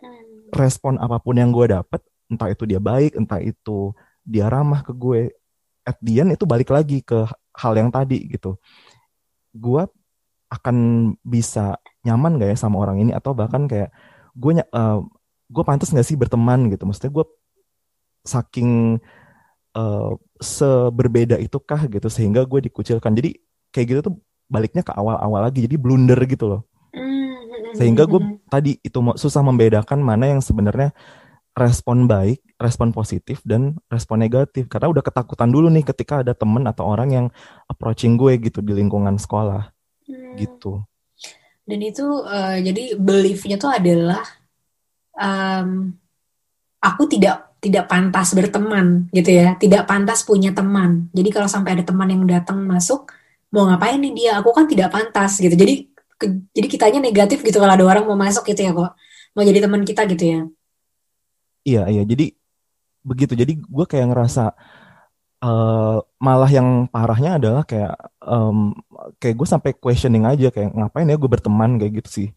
[0.00, 0.48] Hmm.
[0.56, 2.00] respon apa pun yang gue dapet
[2.32, 3.92] entah itu dia baik entah itu
[4.24, 5.28] dia ramah ke gue
[5.84, 7.26] at the end itu balik lagi ke
[7.56, 8.56] hal yang tadi gitu.
[9.54, 9.86] Gue
[10.50, 10.76] akan
[11.22, 13.12] bisa nyaman gak ya sama orang ini?
[13.14, 13.90] Atau bahkan kayak
[14.34, 14.98] gue eh,
[15.50, 16.86] gue pantas nggak sih berteman gitu?
[16.86, 17.26] Maksudnya gue
[18.24, 19.00] saking
[19.76, 20.10] eh,
[20.40, 22.08] seberbeda itukah gitu?
[22.12, 23.12] Sehingga gue dikucilkan.
[23.16, 23.36] Jadi
[23.74, 24.14] kayak gitu tuh
[24.50, 25.64] baliknya ke awal-awal lagi.
[25.66, 26.62] Jadi blunder gitu loh.
[26.90, 27.78] Hmm.
[27.78, 28.18] sehingga gue
[28.50, 30.90] tadi itu susah membedakan mana yang sebenarnya
[31.60, 36.64] respon baik, respon positif dan respon negatif karena udah ketakutan dulu nih ketika ada temen
[36.64, 37.26] atau orang yang
[37.68, 39.68] approaching gue gitu di lingkungan sekolah
[40.10, 40.34] Hmm.
[40.40, 40.82] gitu.
[41.68, 44.24] Dan itu eh, jadi beliefnya tuh adalah
[45.14, 45.94] em,
[46.80, 51.12] aku tidak tidak pantas berteman gitu ya, tidak pantas punya teman.
[51.12, 53.12] Jadi kalau sampai ada teman yang datang masuk,
[53.52, 54.30] mau ngapain nih dia?
[54.40, 55.52] Aku kan tidak pantas gitu.
[55.52, 58.96] Jadi ke- jadi kitanya negatif gitu kalau ada orang mau masuk gitu ya kok,
[59.36, 60.40] mau jadi teman kita gitu ya.
[61.66, 62.02] Iya iya.
[62.04, 62.32] Jadi
[63.04, 63.32] begitu.
[63.36, 64.42] Jadi gue kayak ngerasa
[65.44, 67.92] eh, malah yang parahnya adalah kayak
[68.24, 68.76] em,
[69.20, 72.28] kayak gue sampai questioning aja kayak ngapain ya gue berteman kayak gitu sih.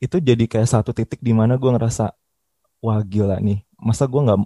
[0.00, 2.12] Itu jadi kayak satu titik di mana gue ngerasa
[2.84, 3.64] wah gila nih.
[3.80, 4.38] Masa gue nggak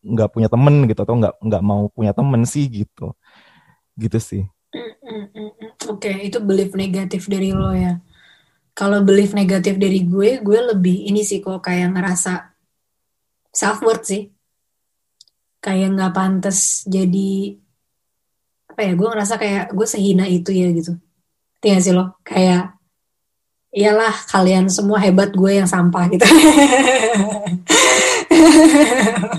[0.00, 3.14] nggak punya temen gitu atau nggak nggak mau punya temen sih gitu.
[3.98, 4.42] Gitu sih.
[5.90, 7.98] Oke, itu belief negatif dari lo ya.
[8.70, 12.49] Kalau belief negatif dari gue, gue lebih ini sih kok kayak ngerasa
[13.52, 14.30] self worth sih.
[15.60, 17.60] Kayak nggak pantas jadi
[18.72, 18.92] apa ya?
[18.96, 20.96] Gue ngerasa kayak gue sehina itu ya gitu.
[21.60, 22.74] Tinggal sih lo kayak
[23.70, 26.24] iyalah kalian semua hebat gue yang sampah gitu.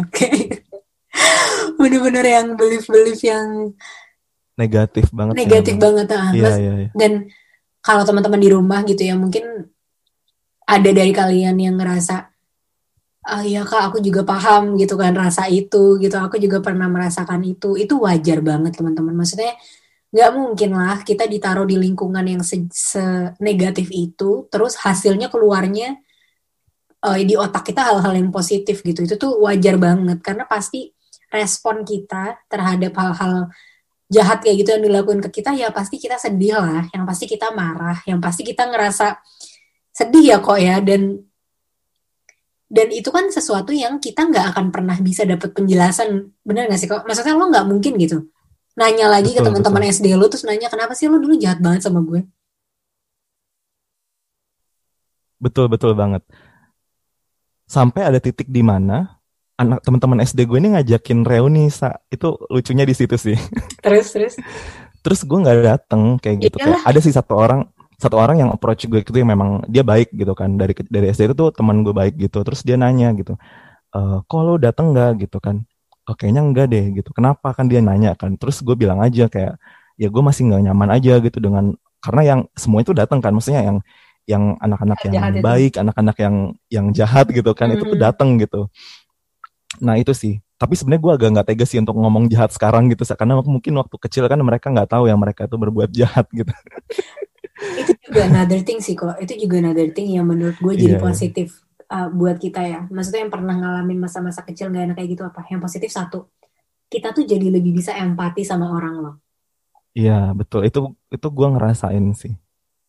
[0.06, 0.30] Oke.
[1.82, 3.74] Bener-bener yang belief-belief yang
[4.60, 5.84] negatif banget ya negatif emang.
[5.90, 6.30] banget ah.
[6.38, 7.34] iya iya iya Dan
[7.82, 9.74] kalau teman-teman di rumah gitu ya, mungkin
[10.70, 12.31] ada dari kalian yang ngerasa,
[13.22, 16.16] ah iya kak, aku juga paham gitu kan rasa itu gitu.
[16.26, 17.78] Aku juga pernah merasakan itu.
[17.78, 19.14] Itu wajar banget teman-teman.
[19.20, 19.54] Maksudnya
[20.14, 26.00] nggak mungkin lah kita ditaruh di lingkungan yang se- senegatif itu, terus hasilnya keluarnya
[27.06, 29.00] eh, di otak kita hal-hal yang positif gitu.
[29.06, 30.92] Itu tuh wajar banget karena pasti
[31.32, 33.36] respon kita terhadap hal-hal
[34.12, 37.52] jahat kayak gitu yang dilakukan ke kita ya pasti kita sedih lah, yang pasti kita
[37.56, 39.18] marah, yang pasti kita ngerasa
[39.92, 41.20] sedih ya kok ya dan
[42.72, 46.32] dan itu kan sesuatu yang kita nggak akan pernah bisa dapat penjelasan.
[46.48, 48.32] Bener nggak sih kok maksudnya lo nggak mungkin gitu.
[48.80, 51.84] Nanya lagi ke Betul, teman-teman SD lo terus nanya kenapa sih lo dulu jahat banget
[51.84, 52.24] sama gue?
[55.44, 56.24] Betul betul banget.
[57.68, 59.20] Sampai ada titik di mana
[59.60, 62.00] anak teman-teman SD gue ini ngajakin reuni sa.
[62.08, 63.36] Itu lucunya di situ sih.
[63.84, 64.34] Terus terus?
[65.04, 67.68] Terus gue nggak dateng kayak gitu kayak ada sih satu orang
[68.02, 70.58] satu orang yang approach gue itu yang memang dia baik gitu kan.
[70.58, 72.42] Dari dari SD itu tuh teman gue baik gitu.
[72.42, 73.38] Terus dia nanya gitu
[73.96, 75.12] e, kok lo dateng nggak?
[75.28, 75.62] Gitu kan.
[76.10, 77.10] Oh, kayaknya enggak deh gitu.
[77.14, 77.54] Kenapa?
[77.54, 78.36] Kan dia nanya kan.
[78.40, 79.62] Terus gue bilang aja kayak
[80.00, 83.32] ya gue masih nggak nyaman aja gitu dengan karena yang semua itu datang kan.
[83.36, 83.78] Maksudnya yang
[84.30, 86.36] yang anak-anak yang jahat baik anak-anak yang
[86.70, 87.82] yang jahat gitu kan mm -hmm.
[87.82, 88.62] itu tuh datang gitu.
[89.82, 90.42] Nah itu sih.
[90.62, 93.98] Tapi sebenarnya gue agak nggak tegas sih untuk ngomong jahat sekarang gitu karena mungkin waktu
[93.98, 96.54] kecil kan mereka nggak tahu yang mereka itu berbuat jahat gitu
[97.78, 101.02] itu juga another thing sih kok itu juga another thing yang menurut gue jadi yeah,
[101.02, 101.06] iya.
[101.06, 101.48] positif
[101.92, 102.80] uh, buat kita ya.
[102.88, 105.44] Maksudnya yang pernah ngalamin masa-masa kecil gak enak kayak gitu apa?
[105.52, 106.32] Yang positif satu
[106.92, 109.16] kita tuh jadi lebih bisa empati sama orang loh.
[109.92, 110.68] Iya betul.
[110.68, 112.34] Itu itu gue ngerasain sih.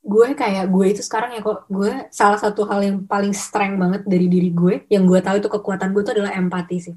[0.03, 4.03] Gue kayak gue itu sekarang ya kok gue salah satu hal yang paling strength banget
[4.07, 6.97] dari diri gue yang gue tahu itu kekuatan gue itu adalah empati sih.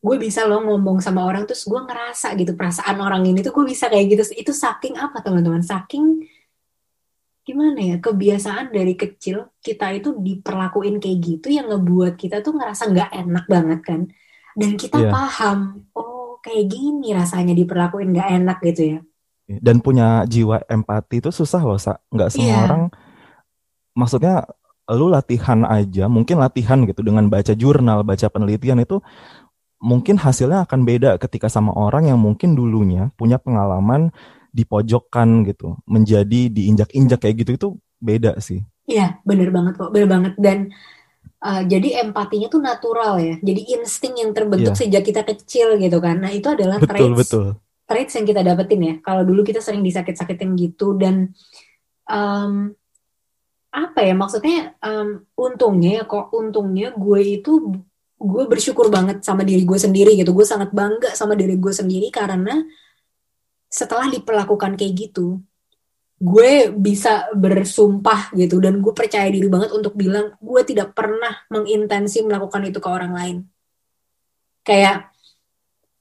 [0.00, 3.64] Gue bisa loh ngomong sama orang terus gue ngerasa gitu perasaan orang ini tuh gue
[3.68, 4.22] bisa kayak gitu.
[4.40, 5.60] Itu saking apa teman-teman?
[5.60, 6.24] Saking
[7.46, 12.90] gimana ya kebiasaan dari kecil kita itu diperlakuin kayak gitu yang ngebuat kita tuh ngerasa
[12.90, 14.00] nggak enak banget kan
[14.58, 15.12] dan kita yeah.
[15.14, 16.16] paham oh
[16.46, 19.00] kayak gini rasanya diperlakuin nggak enak gitu ya.
[19.46, 21.98] Dan punya jiwa empati itu susah loh, Sa.
[22.10, 22.64] Nggak semua yeah.
[22.66, 22.82] orang,
[23.94, 24.34] maksudnya
[24.90, 29.02] lu latihan aja, mungkin latihan gitu dengan baca jurnal, baca penelitian itu
[29.82, 34.08] mungkin hasilnya akan beda ketika sama orang yang mungkin dulunya punya pengalaman
[34.56, 37.68] di pojokan gitu, menjadi diinjak-injak kayak gitu itu
[38.00, 38.64] beda sih.
[38.88, 40.32] Iya, bener banget kok, bener banget.
[40.40, 40.72] Dan
[41.36, 43.36] Uh, jadi empatinya tuh natural ya.
[43.44, 44.80] Jadi insting yang terbentuk yeah.
[44.82, 46.18] sejak kita kecil gitu kan.
[46.18, 47.46] Nah itu adalah betul, traits, betul.
[47.84, 48.94] traits yang kita dapetin ya.
[49.04, 51.36] Kalau dulu kita sering disakit-sakitin gitu dan
[52.08, 52.72] um,
[53.68, 57.52] apa ya maksudnya um, untungnya ya, kok untungnya gue itu
[58.16, 60.32] gue bersyukur banget sama diri gue sendiri gitu.
[60.32, 62.64] Gue sangat bangga sama diri gue sendiri karena
[63.76, 65.44] setelah diperlakukan kayak gitu,
[66.16, 68.56] gue bisa bersumpah gitu.
[68.56, 73.12] Dan gue percaya diri banget untuk bilang gue tidak pernah mengintensi melakukan itu ke orang
[73.12, 73.36] lain.
[74.64, 75.12] Kayak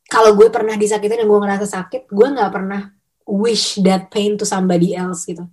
[0.08, 2.96] kalau gue pernah disakitin dan gue ngerasa sakit gue nggak pernah
[3.28, 5.44] wish that pain to somebody else gitu.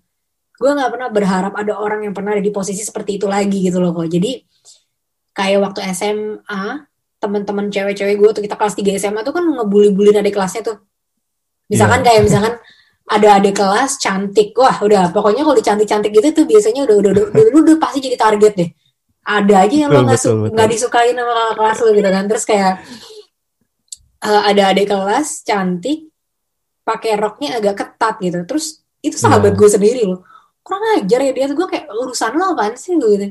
[0.63, 3.83] Gue nggak pernah berharap ada orang yang pernah ada di posisi seperti itu lagi gitu
[3.83, 4.47] loh kok jadi
[5.35, 6.87] kayak waktu SMA
[7.19, 10.77] teman-teman cewek-cewek gue tuh kita kelas 3 SMA tuh kan ngebully-bully adik kelasnya tuh
[11.73, 12.07] misalkan yeah.
[12.13, 12.55] kayak misalkan
[13.09, 17.11] ada adik kelas cantik wah udah pokoknya kalau cantik cantik gitu tuh biasanya udah udah
[17.13, 18.71] udah, udah, udah, udah pasti jadi target deh.
[19.23, 20.19] Ada aja yang lo nggak
[20.51, 22.25] nggak disukain sama kakak kelas lo gitu kan.
[22.27, 22.73] Terus kayak
[24.27, 25.99] uh, ada adik kelas cantik
[26.83, 28.39] pakai roknya agak ketat gitu.
[28.49, 28.67] Terus
[29.03, 29.59] itu sahabat yeah.
[29.59, 30.21] gue sendiri loh.
[30.63, 31.57] Kurang ajar ya dia tuh.
[31.59, 32.99] Gue kayak urusan lo apaan sih?
[32.99, 33.27] Gue gitu.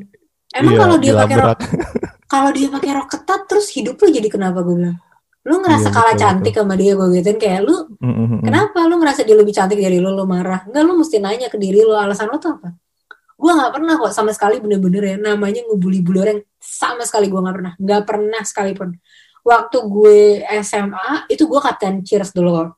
[0.52, 1.60] Emang yeah, kalau dia pakai rok
[2.34, 4.64] kalau dia pakai rok ketat terus hidup lo jadi kenapa?
[4.64, 5.00] Gue bilang
[5.42, 6.64] lu ngerasa iya, kalah betul, cantik betul.
[6.64, 8.40] sama dia gue gituin kayak lu mm -hmm.
[8.46, 11.58] kenapa lu ngerasa dia lebih cantik dari lu lu marah enggak lu mesti nanya ke
[11.58, 12.78] diri lu alasan lu tuh apa
[13.42, 17.56] gue nggak pernah kok sama sekali bener-bener ya namanya ngebully-bully orang sama sekali gue nggak
[17.58, 18.90] pernah nggak pernah sekalipun
[19.42, 20.18] waktu gue
[20.62, 22.70] SMA itu gue kapten cheers dulu kok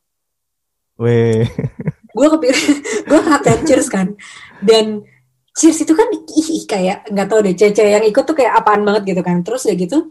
[1.04, 1.44] Weh.
[2.18, 2.64] gue kepilih
[3.12, 4.16] gue kapten cheers kan
[4.64, 5.04] dan
[5.52, 9.14] cheers itu kan ih, kayak nggak tau deh cece yang ikut tuh kayak apaan banget
[9.14, 10.08] gitu kan terus ya gitu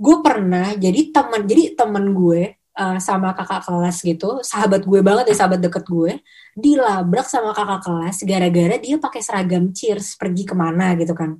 [0.00, 5.28] gue pernah jadi teman jadi teman gue uh, sama kakak kelas gitu sahabat gue banget
[5.28, 6.16] ya sahabat deket gue
[6.56, 11.36] dilabrak sama kakak kelas gara-gara dia pakai seragam cheers pergi ke mana gitu kan.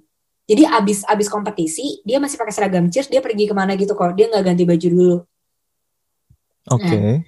[0.50, 4.12] Jadi abis abis kompetisi dia masih pakai seragam cheers dia pergi ke mana gitu kok
[4.12, 5.16] dia nggak ganti baju dulu.
[6.70, 6.84] Oke.
[6.84, 7.00] okay.
[7.00, 7.18] nah,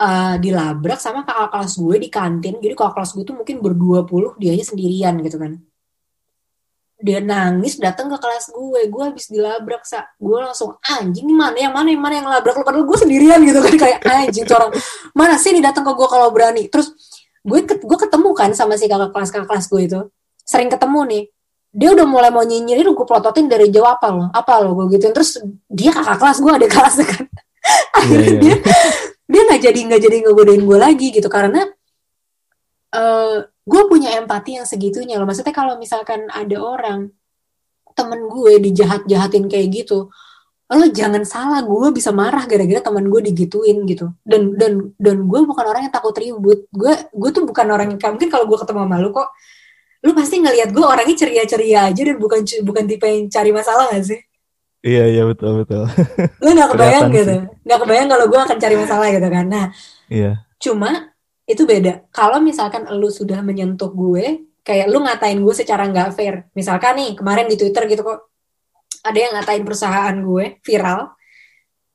[0.00, 4.06] uh, dilabrak sama kakak kelas gue di kantin jadi kakak kelas gue tuh mungkin berdua
[4.06, 5.58] puluh dia aja sendirian gitu kan
[7.00, 8.80] dia nangis datang ke kelas gue.
[8.92, 10.04] Gue habis dilabrak sa.
[10.20, 12.64] Gue langsung anjing mana yang mana yang mana yang labrak lu?
[12.64, 14.70] Padahal gue sendirian gitu kan kayak anjing orang
[15.16, 16.68] mana sih nih datang ke gue kalau berani?
[16.68, 16.92] Terus
[17.40, 20.00] gue gue ketemu kan sama si kakak kelas kakak kelas gue itu.
[20.44, 21.24] Sering ketemu nih.
[21.70, 24.28] Dia udah mulai mau nyinyirin gue plototin dari jauh apa lo?
[24.30, 24.76] Apa lo?
[24.76, 25.16] Gue gituin.
[25.16, 27.24] Terus dia kakak kelas gue ada kelas kan.
[27.96, 28.40] Akhirnya yeah, yeah.
[28.40, 28.56] dia
[29.30, 31.28] dia nggak jadi nggak jadi ngegodain gue lagi gitu.
[31.32, 31.64] Karena
[32.94, 35.26] uh, gue punya empati yang segitunya loh.
[35.26, 37.10] Maksudnya kalau misalkan ada orang
[37.94, 40.08] temen gue dijahat-jahatin kayak gitu
[40.70, 44.14] lo jangan salah gue bisa marah gara-gara temen gue digituin gitu.
[44.22, 46.70] Dan dan dan gue bukan orang yang takut ribut.
[46.70, 49.28] Gue gue tuh bukan orang yang mungkin kalau gue ketemu sama lu kok
[50.00, 54.14] lu pasti ngelihat gue orangnya ceria-ceria aja dan bukan bukan tipe yang cari masalah gak
[54.14, 54.20] sih?
[54.80, 55.84] Iya iya betul betul.
[56.40, 57.36] Lu nggak kebayang gitu.
[57.66, 59.46] nggak kebayang kalau gue akan cari masalah gitu kan.
[59.50, 59.66] Nah
[60.08, 60.40] iya.
[60.56, 61.10] cuma
[61.50, 62.06] itu beda.
[62.14, 66.46] Kalau misalkan lu sudah menyentuh gue, kayak lu ngatain gue secara nggak fair.
[66.54, 68.30] Misalkan nih kemarin di Twitter gitu kok,
[69.02, 71.10] ada yang ngatain perusahaan gue viral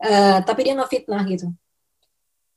[0.01, 1.47] uh, tapi dia ngefitnah gitu.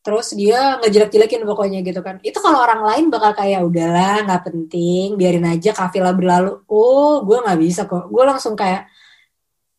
[0.03, 2.17] Terus dia ngejelek-jelekin pokoknya gitu kan.
[2.25, 6.65] Itu kalau orang lain bakal kayak udahlah nggak penting biarin aja kafilah berlalu.
[6.71, 8.09] Oh gue nggak bisa kok.
[8.09, 8.89] Gue langsung kayak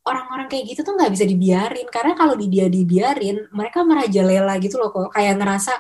[0.05, 1.87] orang-orang kayak gitu tuh nggak bisa dibiarin.
[1.89, 5.09] Karena kalau di dia dibiarin mereka merajalela gitu loh kok.
[5.17, 5.73] Kayak ngerasa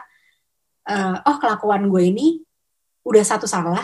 [0.87, 2.27] uh, oh kelakuan gue ini
[3.03, 3.83] udah satu salah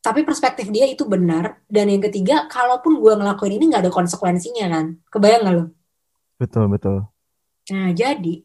[0.00, 1.60] tapi perspektif dia itu benar.
[1.68, 4.86] Dan yang ketiga kalaupun gue ngelakuin ini nggak ada konsekuensinya kan?
[5.12, 5.64] Kebayang gak lo
[6.40, 7.04] betul betul.
[7.68, 8.40] Nah jadi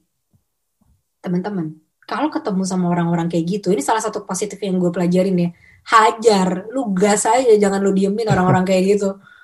[1.23, 5.49] teman-teman kalau ketemu sama orang-orang kayak gitu ini salah satu positif yang gue pelajarin ya.
[5.85, 9.15] Hajar lu gas aja jangan lu diemin orang-orang kayak gitu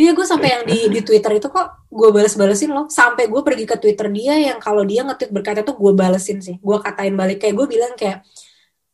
[0.00, 2.88] Iya gue sampai yang di di Twitter itu kok gue bales-balesin loh.
[2.88, 6.56] Sampai gue pergi ke Twitter dia yang kalau dia nge-tweet berkata tuh gue balesin sih.
[6.56, 7.44] Gue katain balik.
[7.44, 8.24] Kayak gue bilang kayak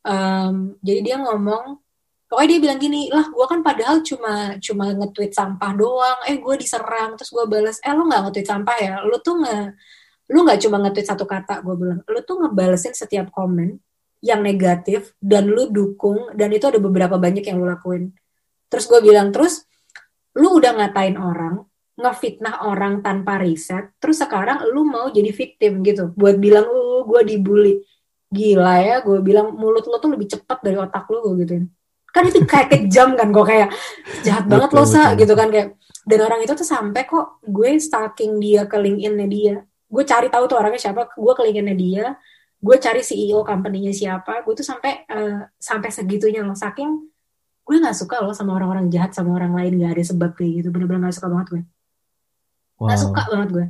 [0.03, 1.79] um, jadi dia ngomong
[2.27, 6.19] pokoknya dia bilang gini lah gue kan padahal cuma cuma nge-tweet sampah doang.
[6.27, 7.15] Eh gue diserang.
[7.15, 8.95] Terus gue bales eh lu nggak nge-tweet sampah ya?
[9.07, 9.65] Lu tuh nggak
[10.35, 12.01] lu nggak cuma nge-tweet satu kata gue bilang.
[12.03, 13.79] Lu tuh ngebalesin setiap komen
[14.27, 18.11] yang negatif dan lu dukung dan itu ada beberapa banyak yang lu lakuin.
[18.67, 19.63] Terus gue bilang terus
[20.37, 21.65] lu udah ngatain orang
[21.97, 26.13] ngefitnah orang tanpa riset terus sekarang lu mau jadi victim gitu.
[26.13, 27.81] Buat bilang uh gue dibully.
[28.29, 31.65] Gila ya gue bilang mulut lo tuh lebih cepat dari otak lu gue gituin.
[32.13, 33.69] Kan itu kayak kejam kan gue kayak
[34.21, 35.81] jahat banget lo sa gitu kan kayak.
[36.07, 39.57] Dan orang itu tuh sampai kok gue stalking dia ke LinkedIn-nya dia.
[39.89, 42.07] Gue cari tahu tuh orangnya siapa gue ke LinkedIn-nya dia.
[42.61, 44.45] Gue cari CEO company-nya siapa.
[44.45, 46.55] Gue tuh sampai uh, sampai segitunya loh.
[46.55, 47.16] Saking
[47.67, 50.69] gue nggak suka loh sama orang-orang jahat sama orang lain gak ada sebab kayak gitu.
[50.71, 51.63] Bener-bener gak suka banget gue.
[52.79, 52.89] Wow.
[52.95, 53.67] gak suka banget gue.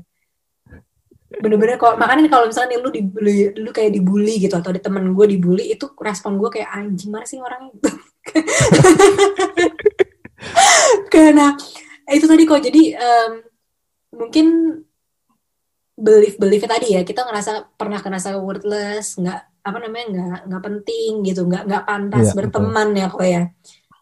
[1.40, 5.26] Bener-bener kok makanya kalau misalnya lu dibully lu kayak dibully gitu atau ada temen gue
[5.26, 7.86] dibully itu respon gue kayak anjing mana sih orang itu
[11.12, 11.56] karena
[12.12, 13.32] itu tadi kok jadi um,
[14.14, 14.46] mungkin
[15.96, 21.10] belief belief tadi ya kita ngerasa pernah ngerasa worthless nggak apa namanya nggak nggak penting
[21.26, 23.00] gitu nggak nggak pantas yeah, berteman betul.
[23.00, 23.42] ya kok ya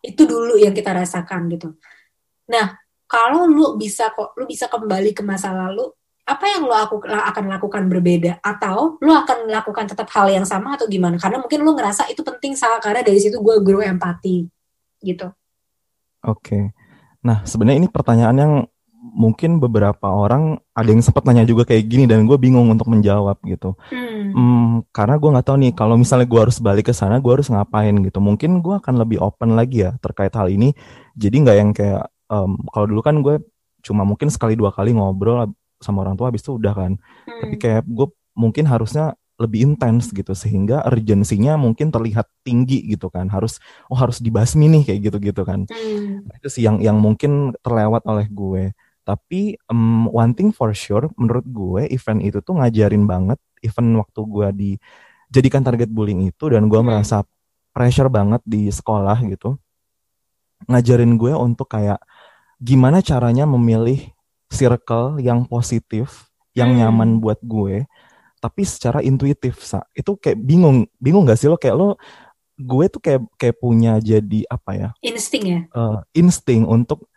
[0.04, 1.72] itu dulu yang kita rasakan gitu.
[2.52, 2.76] Nah
[3.08, 5.88] kalau lu bisa kok lu bisa kembali ke masa lalu
[6.24, 8.40] apa yang lo aku, akan lakukan berbeda?
[8.40, 11.20] Atau lo akan melakukan tetap hal yang sama atau gimana?
[11.20, 14.48] Karena mungkin lo ngerasa itu penting salah karena dari situ gue grow empati
[15.04, 15.28] gitu.
[16.24, 16.40] Oke.
[16.40, 16.64] Okay.
[17.24, 18.52] nah sebenarnya ini pertanyaan yang
[19.04, 23.36] mungkin beberapa orang ada yang sempat nanya juga kayak gini dan gue bingung untuk menjawab
[23.44, 23.76] gitu.
[23.92, 24.32] Hmm.
[24.32, 27.52] Hmm, karena gue nggak tahu nih kalau misalnya gue harus balik ke sana gue harus
[27.52, 28.18] ngapain gitu.
[28.24, 30.72] Mungkin gue akan lebih open lagi ya terkait hal ini.
[31.20, 33.44] Jadi nggak yang kayak um, kalau dulu kan gue
[33.84, 35.52] cuma mungkin sekali dua kali ngobrol
[35.84, 36.92] sama orang tua habis itu udah kan.
[36.96, 37.40] Hmm.
[37.44, 43.28] tapi kayak gue mungkin harusnya lebih intens gitu sehingga urgensinya mungkin terlihat tinggi gitu kan.
[43.28, 43.60] Harus
[43.92, 45.68] oh harus dibasmi nih kayak gitu gitu kan.
[45.68, 46.24] Hmm.
[46.24, 48.72] Nah, itu sih yang yang mungkin terlewat oleh gue
[49.04, 54.20] tapi um, one thing for sure menurut gue event itu tuh ngajarin banget event waktu
[54.24, 56.88] gue dijadikan target bullying itu dan gue hmm.
[56.88, 57.22] merasa
[57.70, 59.60] pressure banget di sekolah gitu
[60.68, 62.00] ngajarin gue untuk kayak
[62.60, 64.00] gimana caranya memilih
[64.48, 66.78] circle yang positif, yang hmm.
[66.80, 67.84] nyaman buat gue,
[68.38, 69.84] tapi secara intuitif, sa.
[69.92, 71.98] Itu kayak bingung, bingung gak sih lo kayak lo
[72.54, 74.88] gue tuh kayak kayak punya jadi apa ya?
[75.02, 75.60] Insting ya.
[75.74, 77.10] Uh, insting untuk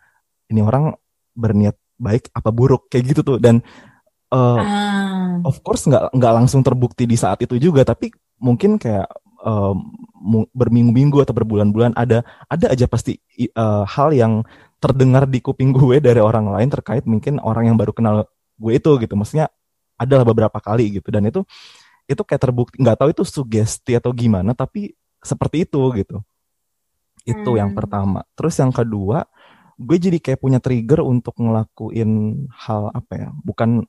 [0.50, 0.98] ini orang
[1.38, 3.38] berniat baik apa buruk kayak gitu tuh.
[3.38, 3.62] Dan
[4.34, 5.38] uh, ah.
[5.46, 8.10] of course nggak nggak langsung terbukti di saat itu juga tapi
[8.42, 9.06] mungkin kayak
[9.46, 9.74] uh,
[10.50, 13.22] berminggu-minggu atau berbulan-bulan ada ada aja pasti
[13.54, 14.42] uh, hal yang
[14.78, 18.26] terdengar di kuping gue dari orang lain terkait mungkin orang yang baru kenal
[18.58, 19.14] gue itu gitu.
[19.14, 19.50] Maksudnya
[19.98, 21.10] adalah beberapa kali gitu.
[21.10, 21.42] Dan itu
[22.08, 26.22] itu kayak terbukti nggak tahu itu sugesti atau gimana tapi seperti itu gitu.
[27.26, 27.60] Itu hmm.
[27.60, 28.24] yang pertama.
[28.38, 29.26] Terus yang kedua
[29.78, 32.10] gue jadi kayak punya trigger untuk ngelakuin
[32.50, 33.86] hal apa ya bukan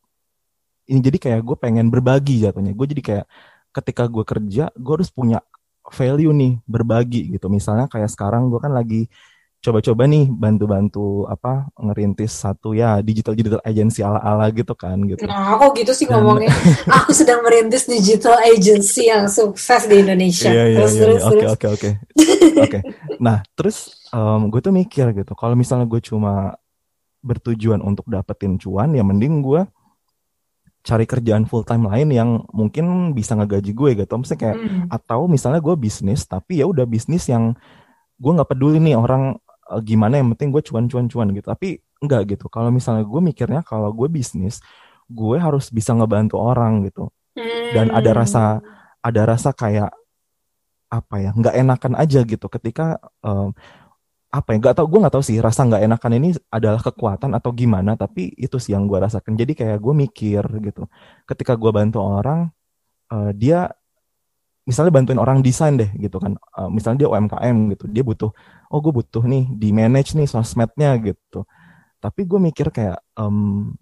[0.89, 2.73] ini jadi kayak gue pengen berbagi jatuhnya.
[2.73, 3.25] Gue jadi kayak
[3.69, 5.45] ketika gue kerja gue harus punya
[5.93, 7.47] value nih berbagi gitu.
[7.53, 9.05] Misalnya kayak sekarang gue kan lagi
[9.59, 15.27] coba-coba nih bantu-bantu apa ngerintis satu ya digital digital agency ala-ala gitu kan gitu.
[15.27, 16.47] Nah, kok gitu sih ngomongnya.
[17.03, 20.47] aku sedang merintis digital agency yang sukses di Indonesia.
[20.47, 21.89] Iya, iya, terus, iya, terus, Oke, oke, oke.
[22.63, 22.79] Oke.
[23.19, 26.55] Nah, terus um, gue tuh mikir gitu, kalau misalnya gue cuma
[27.19, 29.67] bertujuan untuk dapetin cuan, ya mending gue
[30.79, 34.13] cari kerjaan full time lain yang mungkin bisa ngegaji gue gitu.
[34.15, 34.87] Misalnya kayak hmm.
[34.87, 37.59] atau misalnya gue bisnis tapi ya udah bisnis yang
[38.19, 39.35] gue nggak peduli nih orang
[39.69, 41.47] uh, gimana yang penting gue cuan-cuan-cuan gitu.
[41.47, 41.69] Tapi
[42.01, 42.45] enggak gitu.
[42.49, 44.59] Kalau misalnya gue mikirnya kalau gue bisnis
[45.09, 47.13] gue harus bisa ngebantu orang gitu.
[47.71, 48.59] Dan ada rasa
[48.99, 49.93] ada rasa kayak
[50.89, 52.45] apa ya nggak enakan aja gitu.
[52.49, 53.53] Ketika um,
[54.29, 57.49] apa ya nggak tau gue nggak tahu sih rasa nggak enakan ini adalah kekuatan atau
[57.49, 59.33] gimana tapi itu sih yang gue rasakan.
[59.37, 60.85] Jadi kayak gue mikir gitu.
[61.25, 62.49] Ketika gue bantu orang
[63.13, 63.73] uh, dia
[64.69, 66.37] misalnya bantuin orang desain deh gitu kan.
[66.53, 68.29] Uh, misalnya dia UMKM gitu dia butuh
[68.69, 71.49] oh gue butuh nih di manage nih sosmednya gitu.
[71.97, 73.73] Tapi gue mikir kayak um,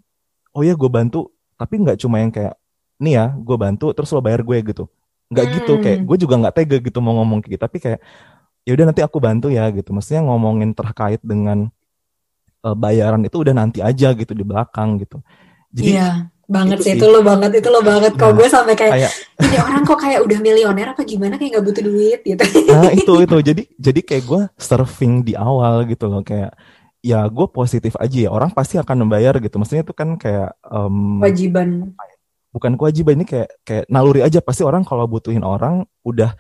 [0.56, 1.28] oh ya gue bantu
[1.60, 2.56] tapi nggak cuma yang kayak
[3.04, 4.88] nih ya gue bantu terus lo bayar gue gitu.
[5.28, 5.56] Nggak hmm.
[5.60, 7.64] gitu kayak gue juga nggak tega gitu mau ngomong kayak gitu.
[7.68, 8.00] Tapi kayak
[8.64, 9.92] ya udah nanti aku bantu ya gitu.
[9.92, 11.68] Maksudnya ngomongin terkait dengan
[12.64, 15.20] uh, bayaran itu udah nanti aja gitu di belakang gitu.
[15.76, 18.16] Jadi iya banget sih itu lo banget itu lo banget.
[18.16, 19.12] Kok nah, gue sampai kayak, kayak
[19.44, 22.44] ini orang kok kayak udah milioner apa gimana kayak gak butuh duit gitu.
[22.72, 23.38] Nah itu itu.
[23.44, 26.56] Jadi jadi kayak gue surfing di awal gitu loh kayak
[27.04, 28.30] ya gue positif aja ya.
[28.32, 29.60] Orang pasti akan membayar gitu.
[29.60, 31.92] Maksudnya itu kan kayak um, kewajiban.
[32.56, 34.40] bukan kewajiban ini kayak kayak naluri aja.
[34.40, 36.32] Pasti orang kalau butuhin orang udah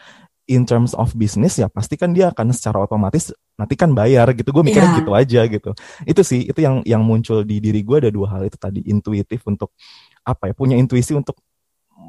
[0.48, 4.56] in terms of business ya pasti kan dia akan secara otomatis nanti kan bayar gitu
[4.56, 5.00] gue mikirnya yeah.
[5.04, 5.72] gitu aja gitu
[6.08, 9.44] itu sih itu yang yang muncul di diri gue ada dua hal itu tadi intuitif
[9.44, 9.76] untuk
[10.24, 11.36] apa ya punya intuisi untuk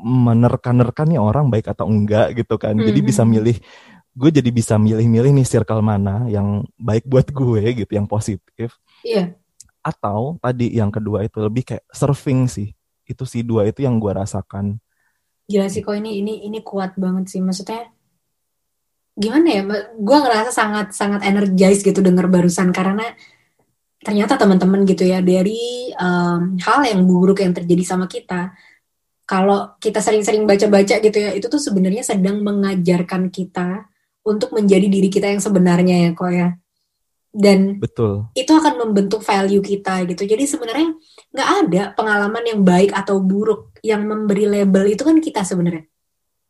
[0.05, 2.89] menerkan-nerkan nih orang baik atau enggak gitu kan mm -hmm.
[2.95, 3.35] jadi bisa mm-hmm.
[3.43, 3.57] milih
[4.19, 9.15] gue jadi bisa milih-milih nih circle mana yang baik buat gue gitu yang positif iya
[9.15, 9.27] yeah.
[9.83, 12.71] atau tadi yang kedua itu lebih kayak surfing sih
[13.09, 14.79] itu sih dua itu yang gue rasakan
[15.49, 17.89] gila sih kok ini ini ini kuat banget sih maksudnya
[19.19, 19.63] gimana ya
[19.99, 23.03] gue ngerasa sangat sangat energized gitu denger barusan karena
[23.99, 28.55] ternyata teman-teman gitu ya dari um, hal yang buruk yang terjadi sama kita
[29.29, 33.85] kalau kita sering-sering baca-baca gitu ya itu tuh sebenarnya sedang mengajarkan kita
[34.25, 36.49] untuk menjadi diri kita yang sebenarnya ya kok ya.
[37.29, 38.33] Dan betul.
[38.33, 40.25] itu akan membentuk value kita gitu.
[40.25, 40.97] Jadi sebenarnya
[41.29, 45.85] nggak ada pengalaman yang baik atau buruk yang memberi label itu kan kita sebenarnya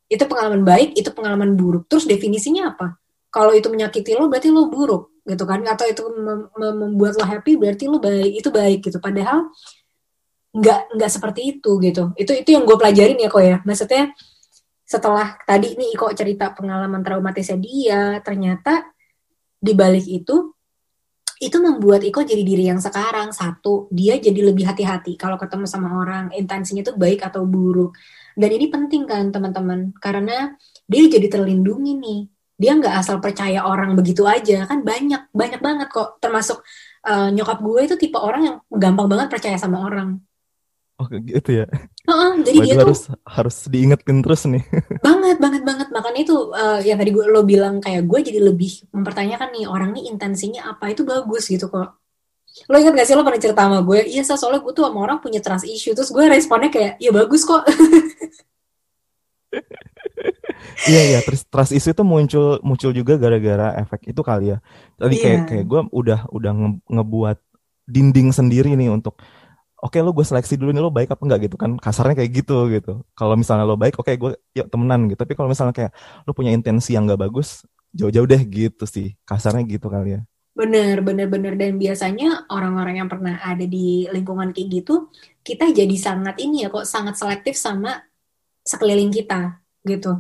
[0.09, 1.85] itu pengalaman baik, itu pengalaman buruk.
[1.87, 2.97] Terus definisinya apa?
[3.29, 5.61] Kalau itu menyakiti lo berarti lo buruk gitu kan?
[5.69, 8.99] Atau itu mem membuat lo happy berarti lo baik, itu baik gitu.
[8.99, 9.53] Padahal
[10.57, 12.17] nggak nggak seperti itu gitu.
[12.17, 13.57] Itu itu yang gue pelajarin ya kok ya.
[13.69, 14.17] Maksudnya
[14.89, 18.89] setelah tadi nih Iko cerita pengalaman traumatisnya dia, ternyata
[19.61, 20.57] di balik itu
[21.39, 26.03] itu membuat Iko jadi diri yang sekarang satu dia jadi lebih hati-hati kalau ketemu sama
[26.03, 27.95] orang intensinya itu baik atau buruk
[28.39, 29.91] dan ini penting kan teman-teman.
[29.99, 30.55] Karena
[30.87, 32.21] dia jadi terlindungi nih.
[32.59, 34.63] Dia nggak asal percaya orang begitu aja.
[34.71, 36.23] Kan banyak banyak banget kok.
[36.23, 36.63] Termasuk
[37.03, 40.23] uh, nyokap gue itu tipe orang yang gampang banget percaya sama orang.
[40.99, 41.67] Oh gitu ya.
[42.11, 44.63] Uh-uh, jadi dia harus tuh harus diingetin terus nih.
[45.07, 45.89] banget banget banget.
[45.95, 49.95] Makanya itu uh, yang tadi gue lo bilang kayak gue jadi lebih mempertanyakan nih orang
[49.95, 50.91] nih intensinya apa?
[50.95, 51.98] Itu bagus gitu kok.
[52.67, 54.01] Lo inget gak sih lo pernah cerita sama gue?
[54.11, 57.47] Iya soalnya gue tuh sama orang punya trust issue terus gue responnya kayak ya bagus
[57.47, 57.63] kok.
[60.91, 64.59] iya iya trust, trust issue itu muncul muncul juga gara-gara efek itu kali ya.
[64.99, 65.23] Tadi yeah.
[65.23, 67.39] kayak kayak gue udah udah nge ngebuat
[67.89, 69.17] dinding sendiri nih untuk
[69.79, 72.31] oke okay, lo gue seleksi dulu nih lo baik apa enggak gitu kan kasarnya kayak
[72.43, 75.75] gitu gitu kalau misalnya lo baik oke okay, gue yuk temenan gitu tapi kalau misalnya
[75.75, 75.93] kayak
[76.27, 77.63] lo punya intensi yang gak bagus
[77.95, 80.21] jauh-jauh deh gitu sih kasarnya gitu kali ya
[80.59, 81.55] bener bener bener.
[81.55, 85.07] Dan biasanya orang-orang yang pernah ada di lingkungan kayak gitu
[85.47, 88.03] kita jadi sangat ini ya kok sangat selektif sama
[88.67, 90.19] sekeliling kita gitu.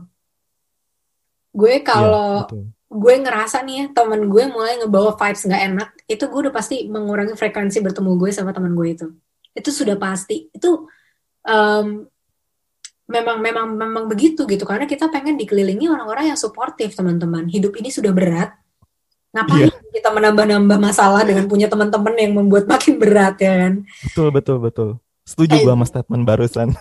[1.53, 5.89] Gue iya, kalau ya, gue ngerasa nih ya temen gue mulai ngebawa vibes nggak enak
[6.09, 9.07] itu gue udah pasti mengurangi frekuensi bertemu gue sama teman gue itu.
[9.53, 10.49] Itu sudah pasti.
[10.55, 10.87] Itu
[11.45, 12.07] um,
[13.11, 14.63] memang memang memang begitu gitu.
[14.63, 17.51] Karena kita pengen dikelilingi orang-orang yang suportif teman-teman.
[17.51, 18.55] Hidup ini sudah berat
[19.39, 19.93] ngapain yeah.
[19.95, 23.73] kita menambah-nambah masalah dengan punya teman-teman yang membuat makin berat ya kan?
[24.11, 24.91] Betul betul betul.
[25.29, 26.69] Setuju eh, gue sama statement barusan.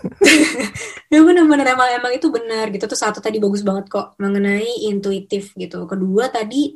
[1.07, 1.67] Ya benar-benar.
[1.71, 2.83] Emang emang itu benar gitu.
[2.83, 5.87] Tuh satu tadi bagus banget kok mengenai intuitif gitu.
[5.87, 6.75] Kedua tadi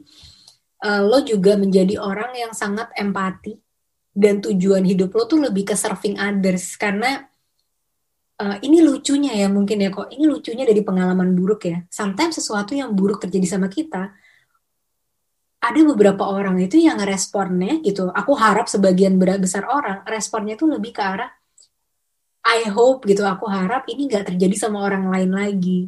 [0.88, 3.60] uh, lo juga menjadi orang yang sangat empati
[4.16, 6.80] dan tujuan hidup lo tuh lebih ke serving others.
[6.80, 7.20] Karena
[8.40, 10.08] uh, ini lucunya ya mungkin ya kok.
[10.08, 11.84] Ini lucunya dari pengalaman buruk ya.
[11.92, 14.16] Sometimes sesuatu yang buruk terjadi sama kita
[15.62, 18.10] ada beberapa orang itu yang responnya gitu.
[18.10, 21.30] Aku harap sebagian besar orang responnya tuh lebih ke arah
[22.42, 23.22] I hope gitu.
[23.22, 25.80] Aku harap ini nggak terjadi sama orang lain lagi.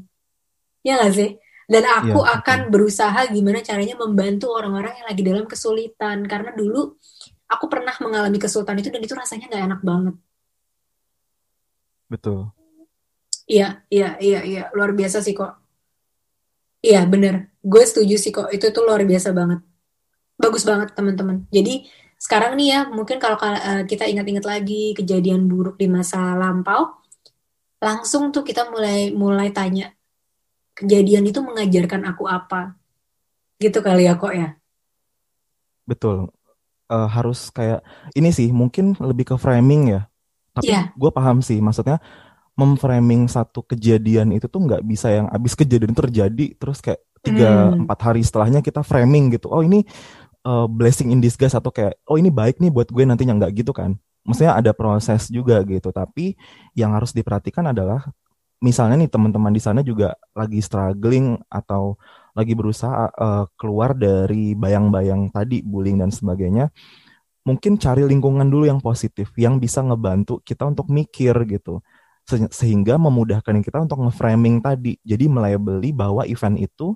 [0.86, 1.32] Ya gak sih?
[1.66, 6.22] Dan aku ya, akan berusaha gimana caranya membantu orang-orang yang lagi dalam kesulitan.
[6.30, 7.00] Karena dulu
[7.50, 10.16] aku pernah mengalami kesulitan itu dan itu rasanya nggak enak banget.
[12.12, 12.54] Betul.
[13.50, 15.63] Iya, iya, iya, iya, luar biasa sih kok.
[16.84, 17.48] Iya, bener.
[17.64, 18.52] Gue setuju sih kok.
[18.52, 19.64] Itu tuh luar biasa banget.
[20.36, 21.48] Bagus banget teman-teman.
[21.48, 21.88] Jadi
[22.20, 27.00] sekarang nih ya, mungkin kalau uh, kita ingat-ingat lagi kejadian buruk di masa lampau,
[27.80, 29.96] langsung tuh kita mulai mulai tanya
[30.74, 32.76] kejadian itu mengajarkan aku apa,
[33.62, 34.58] gitu kali ya kok ya.
[35.84, 36.32] betul
[36.88, 37.84] uh, harus kayak
[38.16, 40.08] ini sih mungkin lebih ke framing ya
[40.56, 40.96] tapi Iya.
[40.96, 42.00] gue paham sih maksudnya
[42.54, 47.88] memframing satu kejadian itu tuh nggak bisa yang abis kejadian terjadi terus kayak tiga Hmm.
[47.88, 49.50] empat hari setelahnya kita framing gitu.
[49.50, 49.82] Oh ini
[50.46, 53.72] uh, blessing in disguise atau kayak oh ini baik nih buat gue nantinya nggak gitu
[53.76, 53.98] kan.
[54.28, 56.36] Maksudnya ada proses juga gitu tapi
[56.78, 58.08] yang harus diperhatikan adalah
[58.64, 62.00] misalnya nih teman-teman di sana juga lagi struggling atau
[62.34, 66.72] lagi berusaha uh, keluar dari bayang-bayang tadi bullying dan sebagainya
[67.44, 71.84] mungkin cari lingkungan dulu yang positif yang bisa ngebantu kita untuk mikir gitu
[72.24, 74.96] Se- sehingga memudahkan kita untuk nge-framing tadi.
[75.04, 76.96] Jadi melabeli bahwa event itu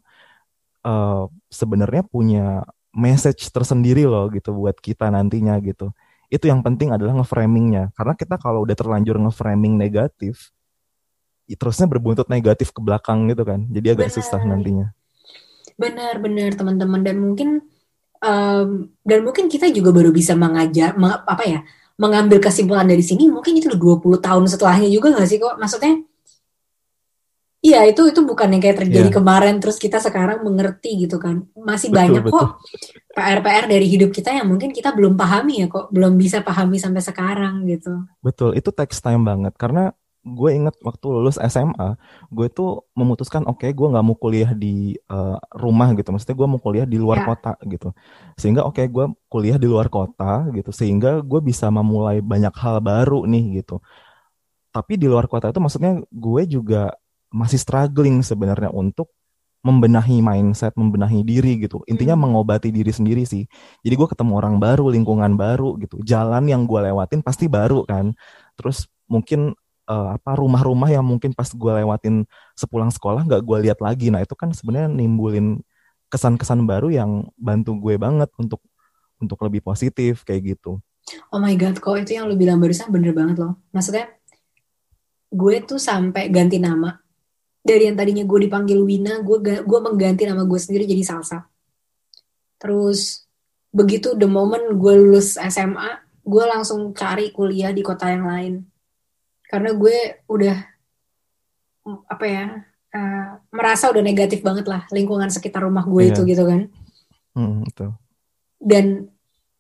[0.88, 2.64] uh, sebenarnya punya
[2.96, 5.92] message tersendiri loh gitu buat kita nantinya gitu.
[6.32, 7.92] Itu yang penting adalah nge-framingnya.
[7.96, 10.52] Karena kita kalau udah terlanjur nge-framing negatif
[11.56, 13.64] terusnya berbuntut negatif ke belakang gitu kan.
[13.72, 14.52] Jadi agak susah Benar.
[14.52, 14.88] nantinya.
[15.80, 17.00] Benar-benar teman-teman.
[17.08, 17.50] Dan mungkin
[18.20, 21.60] em, dan mungkin kita juga baru bisa mengajar me- apa ya
[21.98, 25.58] mengambil kesimpulan dari sini mungkin itu udah 20 tahun setelahnya juga nggak sih kok?
[25.58, 25.94] Maksudnya
[27.58, 29.18] iya itu itu bukan yang kayak terjadi Iya.
[29.18, 31.44] kemarin terus kita sekarang mengerti gitu kan.
[31.58, 32.38] Masih betul banyak betul.
[32.38, 32.50] Kok
[33.18, 37.02] PR-PR dari hidup kita yang mungkin kita belum pahami ya kok belum bisa pahami sampai
[37.02, 38.06] sekarang gitu.
[38.22, 39.58] Betul, itu takes time banget.
[39.58, 39.90] Karena
[40.28, 41.96] gue inget waktu lulus SMA,
[42.28, 46.60] gue tuh memutuskan oke gue nggak mau kuliah di uh, rumah gitu, maksudnya gue mau
[46.60, 47.96] kuliah di luar ya kota gitu,
[48.36, 53.24] sehingga oke gue kuliah di luar kota gitu, sehingga gue bisa memulai banyak hal baru
[53.24, 53.80] nih gitu.
[54.76, 56.94] Tapi di luar kota itu maksudnya gue juga
[57.34, 59.10] masih struggling sebenarnya untuk
[59.66, 61.84] membenahi mindset, membenahi diri gitu.
[61.92, 62.30] Intinya Hmm.
[62.30, 63.44] mengobati diri sendiri sih.
[63.84, 66.00] Jadi gue ketemu orang baru, lingkungan baru gitu.
[66.08, 68.16] Jalan yang gue lewatin pasti baru kan.
[68.56, 69.58] Terus mungkin
[69.88, 72.28] eh, apa rumah-rumah yang mungkin pas gue lewatin
[72.60, 74.12] sepulang sekolah nggak gue lihat lagi.
[74.12, 75.64] Nah itu kan sebenarnya nimbulin
[76.08, 78.64] kesan-kesan baru yang bantu gue banget untuk
[79.18, 80.80] untuk lebih positif kayak gitu.
[81.32, 84.12] oh my god kok itu yang lu bilang barusan bener banget loh maksudnya
[85.32, 87.00] gue tuh sampai ganti nama
[87.64, 91.48] dari yang tadinya gue dipanggil Wina gue gue mengganti nama gue sendiri jadi Salsa
[92.60, 93.28] terus
[93.72, 98.54] begitu the moment gue lulus SMA gue langsung cari kuliah di kota yang lain
[99.48, 100.58] karena gue udah
[101.84, 102.46] mm, apa ya
[102.90, 106.62] eh, merasa udah negatif banget lah lingkungan sekitar rumah gue itu Iya, gitu kan
[107.32, 107.94] Hmm, betul.
[108.58, 109.14] dan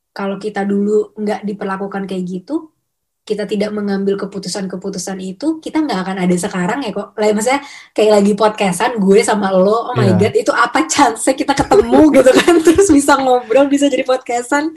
[0.09, 2.73] kalau kita dulu nggak diperlakukan kayak gitu
[3.21, 7.61] kita tidak mengambil keputusan-keputusan itu kita nggak akan ada sekarang ya kok lah maksudnya
[7.91, 12.01] kayak lagi podcastan gue sama lo oh my Iya, god itu apa chance kita ketemu
[12.17, 14.73] gitu kan terus bisa ngobrol bisa jadi podcastan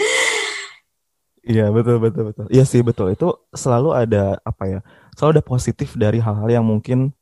[1.42, 2.44] iya betul betul betul.
[2.52, 3.16] Iya sih betul.
[3.16, 4.80] Itu selalu ada apa ya?
[5.16, 7.14] Selalu ada positif dari hal-hal yang mungkin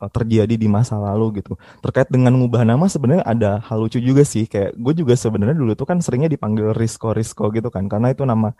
[0.00, 1.56] uh, terjadi di masa lalu gitu.
[1.80, 4.46] Terkait dengan ngubah nama sebenarnya ada hal lucu juga sih.
[4.48, 7.86] Kayak gue juga sebenarnya dulu tuh kan seringnya dipanggil Risco Risco gitu kan.
[7.90, 8.52] Karena itu nama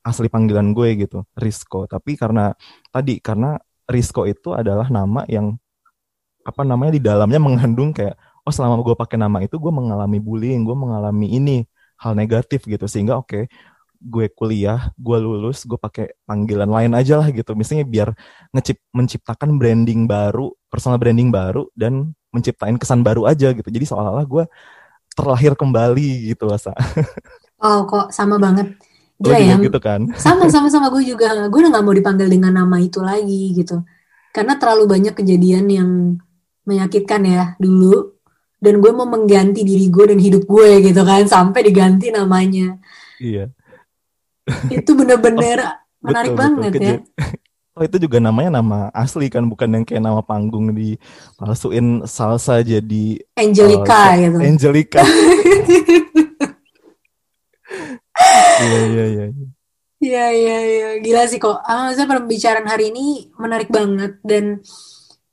[0.00, 1.84] asli panggilan gue gitu, Risco.
[1.88, 2.52] Tapi karena
[2.88, 3.60] tadi karena
[3.90, 5.58] Risco itu adalah nama yang
[6.40, 8.16] apa namanya di dalamnya mengandung kayak
[8.48, 11.58] oh selama gue pakai nama itu gue mengalami bullying, gue mengalami ini
[12.00, 13.44] hal negatif gitu sehingga oke
[14.00, 17.52] gue kuliah, gue lulus, gue pakai panggilan lain aja lah gitu.
[17.52, 18.08] Misalnya biar
[18.56, 23.68] ngecip menciptakan branding baru, personal branding baru dan menciptain kesan baru aja gitu.
[23.68, 24.44] Jadi seolah-olah gue
[25.12, 26.72] terlahir kembali gitu loh, Sa.
[27.60, 28.72] oh kok sama banget
[29.20, 30.00] gila ya juga gitu kan?
[30.16, 33.84] sama sama sama gue juga gue udah nggak mau dipanggil dengan nama itu lagi gitu
[34.32, 35.90] karena terlalu banyak kejadian yang
[36.64, 38.16] menyakitkan ya dulu
[38.64, 42.80] dan gue mau mengganti diri gue dan hidup gue gitu kan sampai diganti namanya
[43.20, 43.52] Iya.
[44.68, 45.58] Itu Oh, bener-bener
[46.00, 46.36] menarik betul betul.
[46.36, 47.04] banget ya Keja-
[47.70, 53.04] Oh itu juga namanya nama asli kan, bukan yang kayak nama panggung dipalsuin salsa jadi
[53.24, 55.00] uh, Angelica gitu Angelica.
[58.60, 59.24] Iya iya iya.
[60.00, 64.60] Iya iya iya gila sih kok ah, maksudnya pembicaraan hari ini menarik banget dan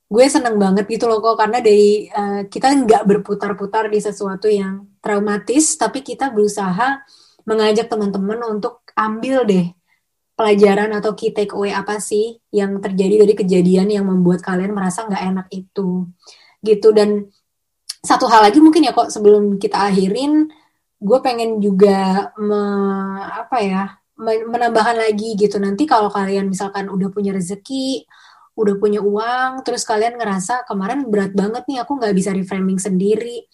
[0.07, 4.87] gue seneng banget gitu loh kok karena dari eh, kita nggak berputar-putar di sesuatu yang
[4.99, 6.99] traumatis tapi kita berusaha
[7.43, 9.65] mengajak teman-teman untuk ambil deh
[10.37, 15.23] pelajaran atau key takeaway apa sih yang terjadi dari kejadian yang membuat kalian merasa nggak
[15.33, 16.05] enak itu.
[16.61, 16.87] Gitu.
[16.93, 17.25] Dan
[18.01, 20.49] satu hal lagi mungkin ya kok sebelum kita akhirin
[20.97, 23.83] gue pengen juga me- apa ya
[24.17, 25.57] men- menambahkan lagi gitu.
[25.57, 28.05] Nanti kalau kalian misalkan udah punya rezeki
[28.57, 33.45] udah punya uang terus kalian ngerasa kemarin berat banget nih aku nggak bisa reframing sendiri.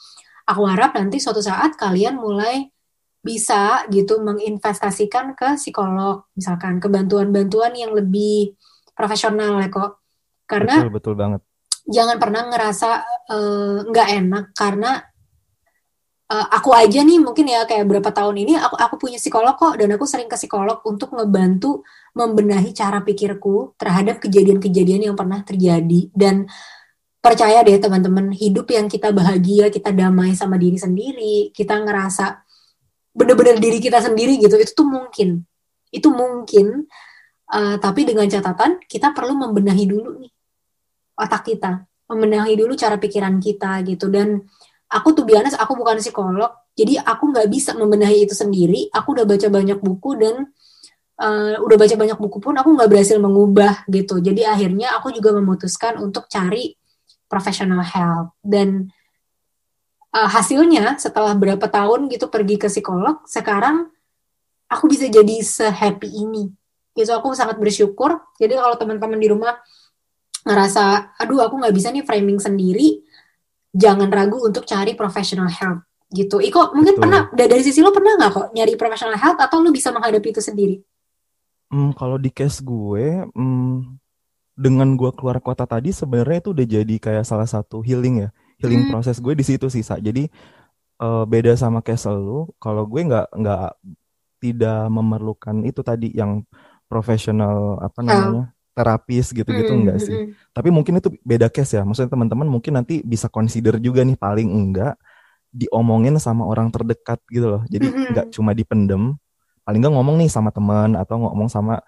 [0.47, 2.71] Aku harap nanti suatu saat kalian mulai
[3.23, 8.53] bisa gitu menginvestasikan ke psikolog misalkan ke bantuan-bantuan yang lebih
[8.91, 10.03] profesional ya kok
[10.43, 11.41] karena Betul betul banget.
[11.87, 12.89] jangan pernah ngerasa
[13.31, 14.91] eh, nggak enak karena
[16.33, 19.77] uh, aku aja nih mungkin ya kayak berapa tahun ini aku aku punya psikolog kok
[19.77, 21.85] dan aku sering ke psikolog untuk ngebantu
[22.17, 26.49] membenahi cara pikirku terhadap kejadian-kejadian yang pernah terjadi dan
[27.23, 32.43] percaya deh teman-teman hidup yang kita bahagia kita damai sama diri sendiri kita ngerasa
[33.13, 35.45] bener-bener diri kita sendiri gitu itu tuh mungkin.
[35.93, 36.89] Itu mungkin
[37.53, 40.33] uh, tapi dengan catatan kita perlu membenahi dulu nih
[41.17, 41.85] otak kita.
[42.09, 44.09] Membenahi dulu cara pikiran kita gitu.
[44.09, 44.41] Dan
[44.89, 48.89] aku tuh biasa aku bukan psikolog jadi aku nggak bisa membenahi itu sendiri.
[48.89, 50.35] Aku udah baca banyak buku dan
[51.21, 54.17] uh, udah baca banyak buku pun aku nggak berhasil mengubah gitu.
[54.17, 56.73] Jadi akhirnya aku juga memutuskan untuk cari
[57.29, 58.33] professional help.
[58.41, 58.89] Dan
[60.13, 63.89] uh, hasilnya setelah berapa tahun gitu pergi ke psikolog sekarang
[64.69, 66.53] aku bisa jadi sehappy ini.
[66.93, 68.21] Gitu aku sangat bersyukur.
[68.37, 69.57] Jadi kalau teman-teman di rumah
[70.45, 72.99] ngerasa aduh aku nggak bisa nih framing sendiri
[73.73, 75.81] jangan ragu untuk cari professional help.
[76.13, 76.37] Gitu.
[76.37, 77.03] Iko mungkin Betul.
[77.09, 80.41] pernah dari sisi lo pernah nggak kok nyari professional help atau lo bisa menghadapi itu
[80.45, 80.77] sendiri?
[81.73, 83.97] Hmm, kalau di case gue, hmm,
[84.53, 88.31] dengan gue keluar kota tadi sebenarnya itu udah jadi kayak salah satu healing ya
[88.61, 88.91] healing hmm.
[88.93, 89.97] proses gue di situ sih Sa.
[89.97, 90.27] jadi
[91.01, 93.69] uh, beda sama case lu kalau gue nggak nggak
[94.43, 96.43] tidak memerlukan itu tadi yang
[96.91, 99.79] profesional apa namanya terapis gitu-gitu hmm.
[99.85, 100.51] enggak sih hmm.
[100.51, 104.49] tapi mungkin itu beda case ya maksudnya teman-teman mungkin nanti bisa consider juga nih paling
[104.49, 104.97] enggak
[105.53, 108.05] diomongin sama orang terdekat gitu loh jadi hmm.
[108.13, 108.33] nggak hmm.
[108.33, 109.03] cuma dipendem
[109.63, 111.79] paling enggak ngomong nih sama teman atau ngomong sama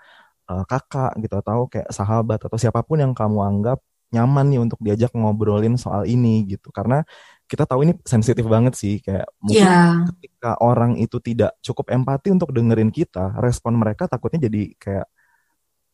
[0.47, 3.82] uh, kakak gitu atau kayak sahabat atau siapa pun yang kamu anggap
[4.13, 6.69] nyaman nih untuk diajak ngobrolin soal ini gitu.
[6.69, 7.01] Karena
[7.45, 10.01] kita tahu ini sensitif banget sih kayak mungkin yeah.
[10.17, 15.07] ketika orang itu tidak cukup empati untuk dengerin kita respon mereka takutnya jadi kayak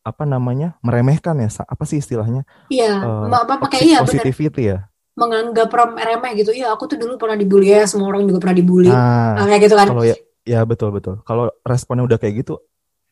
[0.02, 2.42] apa namanya meremehkan ya apa sih istilahnya?
[2.72, 3.28] Iya yeah.
[3.28, 4.88] uh, apa pakai iya positivity ya?
[5.12, 6.56] Menganggap remeh gitu.
[6.56, 8.90] Iya aku tuh dulu pernah dibully ya semua orang juga pernah dibully.
[8.90, 9.88] Nah, nah kayak gitu kan.
[9.92, 10.16] kalau ya
[10.48, 11.20] ya betul betul.
[11.28, 12.58] Kalau responnya udah kayak gitu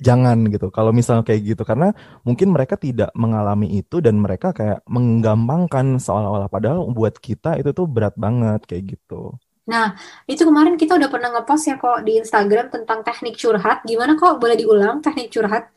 [0.01, 1.93] jangan gitu kalau misalnya kayak gitu karena
[2.25, 7.85] mungkin mereka tidak mengalami itu dan mereka kayak menggampangkan seolah-olah padahal buat kita itu tuh
[7.85, 9.37] berat banget kayak gitu.
[9.71, 9.95] Nah,
[10.27, 13.87] itu kemarin kita udah pernah ngepost ya kok di Instagram tentang teknik curhat.
[13.87, 15.71] Gimana kok boleh diulang teknik curhat?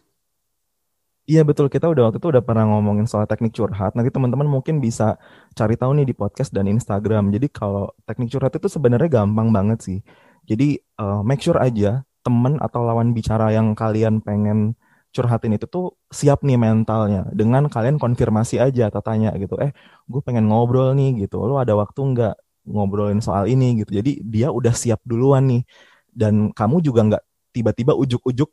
[1.23, 3.95] Iya betul kita udah waktu itu udah pernah ngomongin soal teknik curhat.
[3.95, 5.15] Nanti teman-teman mungkin bisa
[5.55, 7.31] cari tahu nih di podcast dan Instagram.
[7.31, 9.99] Jadi kalau teknik curhat itu sebenarnya gampang banget sih.
[10.43, 14.73] Jadi uh, make sure aja temen atau lawan bicara yang kalian pengen
[15.13, 17.29] curhatin itu tuh siap nih mentalnya.
[17.31, 19.55] Dengan kalian konfirmasi aja atau tanya gitu.
[19.61, 19.71] Eh
[20.09, 21.43] gue pengen ngobrol nih gitu.
[21.45, 22.35] Lo ada waktu nggak
[22.67, 23.83] ngobrolin soal ini?
[23.85, 23.93] gitu.
[23.93, 25.63] Jadi dia udah siap duluan nih.
[26.09, 28.49] Dan kamu juga nggak tiba-tiba ujuk-ujuk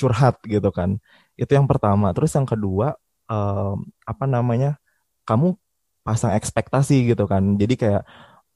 [0.00, 0.96] curhat gitu kan.
[1.36, 2.10] Itu yang pertama.
[2.16, 2.96] Terus yang kedua
[3.28, 4.80] um, apa namanya
[5.28, 5.56] kamu
[6.04, 7.60] pasang ekspektasi gitu kan.
[7.60, 8.02] Jadi kayak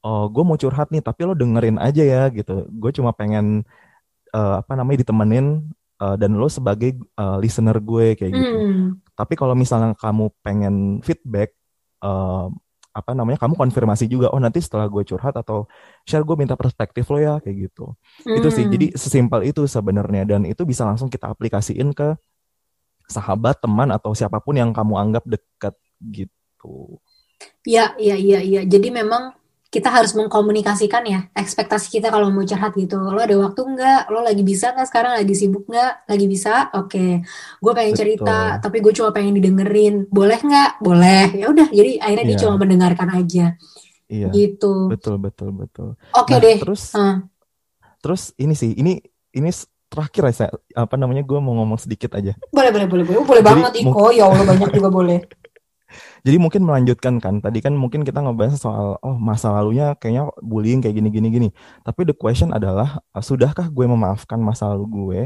[0.05, 2.65] oh gue mau curhat nih tapi lo dengerin aja ya gitu.
[2.73, 3.69] Gue cuma pengen
[4.35, 5.69] uh, apa namanya ditemenin
[6.03, 8.57] uh, dan lo sebagai uh, listener gue kayak gitu.
[8.59, 8.85] Mm.
[9.15, 11.55] Tapi kalau misalnya kamu pengen feedback
[12.03, 12.51] uh,
[12.89, 15.71] apa namanya kamu konfirmasi juga oh nanti setelah gue curhat atau
[16.03, 17.95] share gue minta perspektif lo ya kayak gitu.
[18.27, 18.37] Mm.
[18.43, 18.65] Itu sih.
[18.67, 22.19] Jadi sesimpel itu sebenarnya dan itu bisa langsung kita aplikasiin ke
[23.09, 25.75] sahabat, teman atau siapa pun yang kamu anggap dekat
[26.13, 27.01] gitu.
[27.65, 28.63] Iya, iya, iya, iya.
[28.69, 29.38] Jadi memang
[29.69, 32.97] kita harus mengkomunikasikan ya ekspektasi kita kalau mau curhat gitu.
[32.97, 34.01] Lo ada waktu nggak?
[34.09, 35.13] Lo lagi bisa nggak sekarang?
[35.21, 36.09] Lagi sibuk nggak?
[36.09, 36.73] Lagi bisa?
[36.73, 36.89] Oke.
[36.89, 37.13] Okay.
[37.61, 38.01] gue pengen Betul.
[38.01, 39.95] cerita tapi gue cuma pengen didengerin.
[40.09, 40.71] Boleh nggak?
[40.81, 41.37] Boleh.
[41.37, 42.31] Ya udah jadi akhirnya yeah.
[42.33, 42.43] dia iya.
[42.49, 43.47] cuma mendengarkan aja.
[44.09, 44.29] Iya.
[44.33, 44.89] gitu.
[44.89, 45.89] Betul betul betul.
[46.17, 46.57] Oke okay nah, deh.
[46.65, 47.17] terus uh.
[48.01, 49.05] terus ini sih ini
[49.37, 49.53] ini
[49.93, 51.21] terakhir ya saya apa namanya?
[51.29, 52.33] Gue mau ngomong sedikit aja.
[52.49, 53.21] Boleh boleh boleh boleh.
[53.21, 54.17] Boleh banget Iko.
[54.17, 55.21] ya allah banyak juga boleh
[56.29, 57.41] Jadi mungkin melanjutkan kan.
[57.41, 61.49] Tadi kan mungkin kita ngebahas soal oh masa lalunya kayaknya bullying kayak gini gini gini.
[61.81, 65.21] Tapi the question adalah uh, sudahkah gue memaafkan masa lalu gue?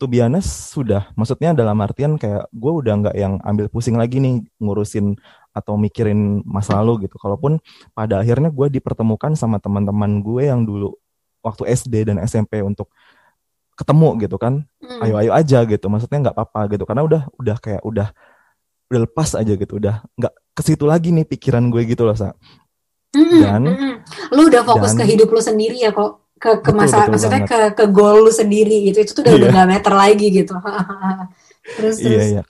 [0.00, 1.12] To be honest, sudah.
[1.20, 5.20] Maksudnya dalam artian kayak gue udah nggak yang ambil pusing lagi nih ngurusin
[5.52, 7.20] atau mikirin masa lalu gitu.
[7.20, 7.60] Kalaupun
[7.92, 10.96] pada akhirnya gue dipertemukan sama teman-teman gue yang dulu
[11.44, 12.88] waktu SD dan SMP untuk
[13.76, 14.64] ketemu gitu kan.
[14.80, 15.04] Hmm.
[15.04, 15.92] Ayo-ayo aja gitu.
[15.92, 16.88] Maksudnya nggak apa-apa gitu.
[16.88, 18.16] Karena udah udah kayak udah
[18.92, 22.36] udah lepas aja gitu udah nggak ke situ lagi nih pikiran gue gitu loh sa
[23.16, 23.94] mm-hmm, dan mm-hmm.
[24.36, 27.10] lu udah fokus dan, ke hidup lu sendiri ya kok ke ke betul, masa betul
[27.16, 27.72] maksudnya banget.
[27.72, 29.48] ke ke goal lu sendiri gitu itu tuh udah yeah.
[29.48, 30.54] udah meter lagi gitu
[31.80, 32.26] terus iya terus.
[32.36, 32.42] iya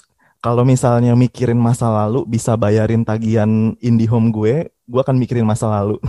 [0.43, 6.03] kalau misalnya mikirin masa lalu bisa bayarin tagihan IndiHome gue gue akan mikirin masa lalu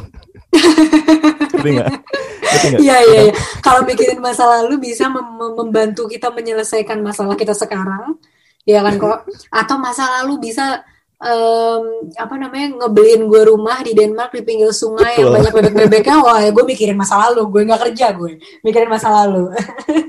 [2.53, 3.33] Iya iya iya.
[3.65, 5.25] Kalau mikirin masa lalu bisa mem
[5.57, 8.21] membantu kita menyelesaikan masalah kita sekarang
[8.63, 9.19] ya kan kok
[9.51, 10.83] atau masa lalu bisa
[11.19, 15.23] um, apa namanya ngebeliin gue rumah di Denmark di pinggir sungai Betul.
[15.23, 19.11] yang banyak bebek-bebeknya wah ya gue mikirin masa lalu gue nggak kerja gue mikirin masa
[19.11, 19.51] lalu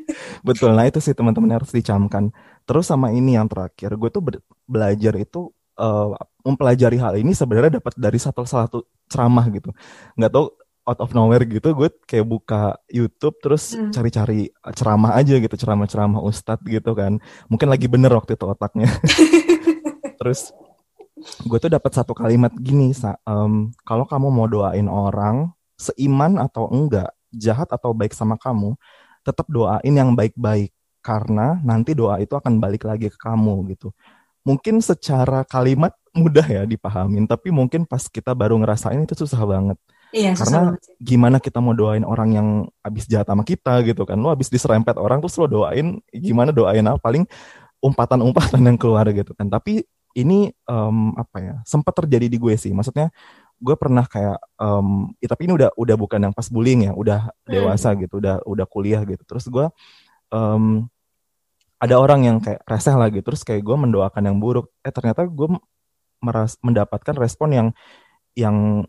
[0.46, 2.28] Betul, nah itu sih teman-teman harus dicamkan.
[2.68, 4.22] Terus sama ini yang terakhir, gue tuh
[4.68, 5.48] belajar itu
[5.80, 6.12] uh,
[6.44, 9.72] mempelajari hal ini sebenarnya dapat dari satu satu ceramah gitu.
[10.20, 10.46] Nggak tahu
[10.85, 13.91] out of nowhere gitu, gue kayak buka YouTube terus hmm.
[13.91, 17.18] cari-cari ceramah aja gitu, ceramah-ceramah ustadz gitu kan.
[17.49, 18.89] Mungkin lagi bener waktu itu otaknya.
[20.20, 20.53] terus
[21.45, 22.93] gue tuh dapat satu kalimat gini,
[23.24, 28.76] um, kalau kamu mau doain orang seiman atau enggak, jahat atau baik sama kamu,
[29.24, 30.70] tetap doain yang baik-baik
[31.05, 33.93] karena nanti doa itu akan balik lagi ke kamu gitu.
[34.45, 39.80] Mungkin secara kalimat mudah ya dipahamin, tapi mungkin pas kita baru ngerasain itu susah banget.
[40.14, 42.48] Iya, Karena susah gimana kita mau doain orang yang
[42.86, 44.14] habis jahat sama kita gitu kan.
[44.14, 47.26] Lo habis diserempet orang terus lo doain gimana doain apa paling
[47.82, 49.50] umpatan-umpatan yang keluar gitu kan.
[49.50, 49.82] Tapi
[50.14, 52.70] ini um, apa ya sempat terjadi di gue sih.
[52.70, 53.10] Maksudnya
[53.58, 57.20] gue pernah kayak um, ya, tapi ini udah udah bukan yang pas bullying ya udah
[57.30, 57.50] hmm.
[57.50, 59.66] dewasa gitu udah udah kuliah gitu terus gue
[60.34, 60.84] um,
[61.78, 65.48] ada orang yang kayak reseh lagi terus kayak gue mendoakan yang buruk eh ternyata gue
[66.20, 67.68] meras mendapatkan respon yang
[68.34, 68.84] yang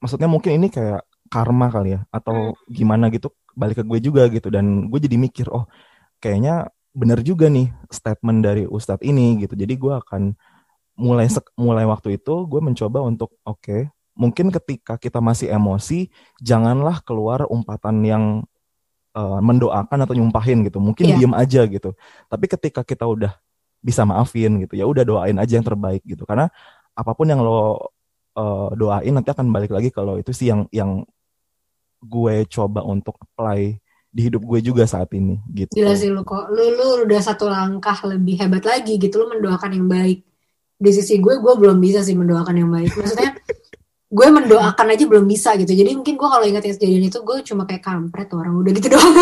[0.00, 2.72] maksudnya mungkin ini kayak karma kali ya atau hmm.
[2.72, 5.68] gimana gitu balik ke gue juga gitu dan gue jadi mikir oh
[6.18, 10.34] kayaknya bener juga nih statement dari ustadz ini gitu jadi gue akan
[10.98, 13.82] mulai mulai waktu itu gue mencoba untuk oke okay,
[14.20, 16.12] mungkin ketika kita masih emosi,
[16.44, 18.24] janganlah keluar umpatan yang
[19.16, 20.76] uh, mendoakan atau nyumpahin gitu.
[20.76, 21.16] Mungkin yeah.
[21.16, 21.96] diem aja gitu.
[22.28, 23.32] Tapi ketika kita udah
[23.80, 26.28] bisa maafin gitu, ya udah doain aja yang terbaik gitu.
[26.28, 26.52] Karena
[26.92, 27.88] apa pun yang lo
[28.36, 31.02] uh, doain nanti akan balik lagi kalau itu sih yang yang
[32.00, 33.76] gue coba untuk apply
[34.10, 35.70] di hidup gue juga saat ini gitu.
[35.70, 36.50] Gila sih lu kok.
[36.50, 39.22] Lu, lu udah satu langkah lebih hebat lagi gitu.
[39.22, 40.26] Lu mendoakan yang baik.
[40.80, 42.90] Di sisi gue, gue belum bisa sih mendoakan yang baik.
[42.98, 43.36] Maksudnya
[44.10, 47.62] gue mendoakan aja belum bisa gitu jadi mungkin gue kalau ingat kejadian itu gue cuma
[47.62, 49.14] kayak kampret orang udah gitu doang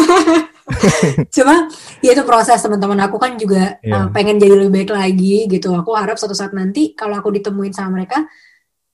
[1.36, 1.68] cuma
[2.00, 4.08] ya itu proses teman-teman aku kan juga yeah.
[4.08, 7.76] uh, pengen jadi lebih baik lagi gitu aku harap suatu saat nanti kalau aku ditemuin
[7.76, 8.24] sama mereka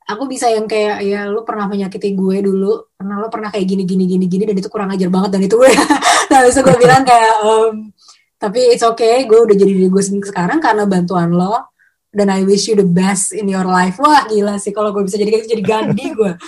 [0.05, 3.83] aku bisa yang kayak ya lu pernah menyakiti gue dulu pernah lu pernah kayak gini
[3.89, 5.73] gini gini gini dan itu kurang ajar banget dan itu gue
[6.31, 7.89] nah bisa gue bilang kayak um,
[8.37, 11.75] tapi it's okay gue udah jadi diri gue sendiri sekarang karena bantuan lo
[12.15, 13.99] dan I wish you the best in your life.
[13.99, 16.33] Wah gila sih kalau gue bisa jadi gitu jadi Gandhi gue.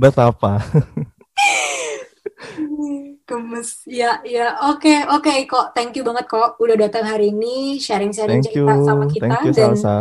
[0.00, 0.62] Betapa.
[3.24, 3.82] Gemes.
[3.88, 4.60] Ya, ya.
[4.70, 5.72] Oke, okay, oke okay, kok.
[5.74, 8.84] Thank you banget kok udah datang hari ini sharing-sharing cerita you.
[8.84, 9.98] sama kita Thank you, dan Salsa.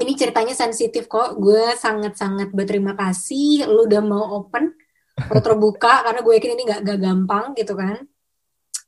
[0.00, 1.36] Ini ceritanya sensitif kok.
[1.36, 4.72] Gue sangat-sangat berterima kasih lu udah mau open,
[5.28, 8.08] mau terbuka karena gue yakin ini gak, gak gampang gitu kan.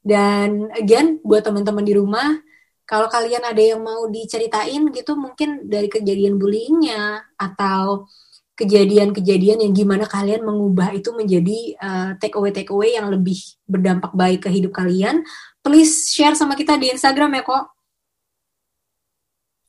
[0.03, 2.43] Dan again buat teman-teman di rumah
[2.83, 8.11] kalau kalian ada yang mau diceritain gitu mungkin dari kejadian bullyingnya atau
[8.53, 14.13] kejadian-kejadian yang gimana kalian mengubah itu menjadi uh, take away take away yang lebih berdampak
[14.13, 15.25] baik ke hidup kalian,
[15.65, 17.65] please share sama kita di Instagram ya kok.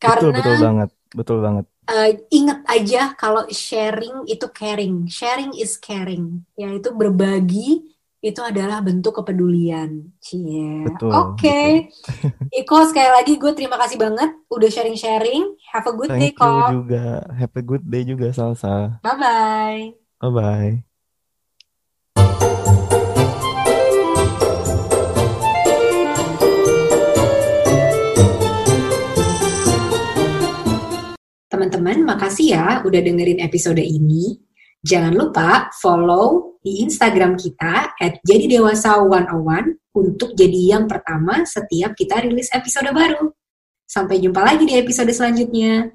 [0.03, 1.65] Karena betul, betul banget, betul banget.
[1.83, 7.93] Uh, ingat aja kalau sharing itu caring, sharing is caring, yaitu berbagi
[8.23, 10.15] itu adalah bentuk kepedulian.
[10.23, 10.87] Cie.
[10.87, 11.11] Oke.
[11.35, 11.71] Okay.
[12.63, 15.59] Iko sekali lagi gue terima kasih banget udah sharing-sharing.
[15.75, 16.71] Have a good Thank day kok.
[16.71, 17.27] juga.
[17.35, 19.03] Have a good day juga Salsa.
[19.03, 20.87] Bye bye.
[31.53, 34.41] Teman-teman, makasih ya udah dengerin episode ini.
[34.81, 41.93] Jangan lupa follow di Instagram kita at jadi dewasa 101 untuk jadi yang pertama setiap
[41.93, 43.29] kita rilis episode baru.
[43.85, 45.93] Sampai jumpa lagi di episode selanjutnya.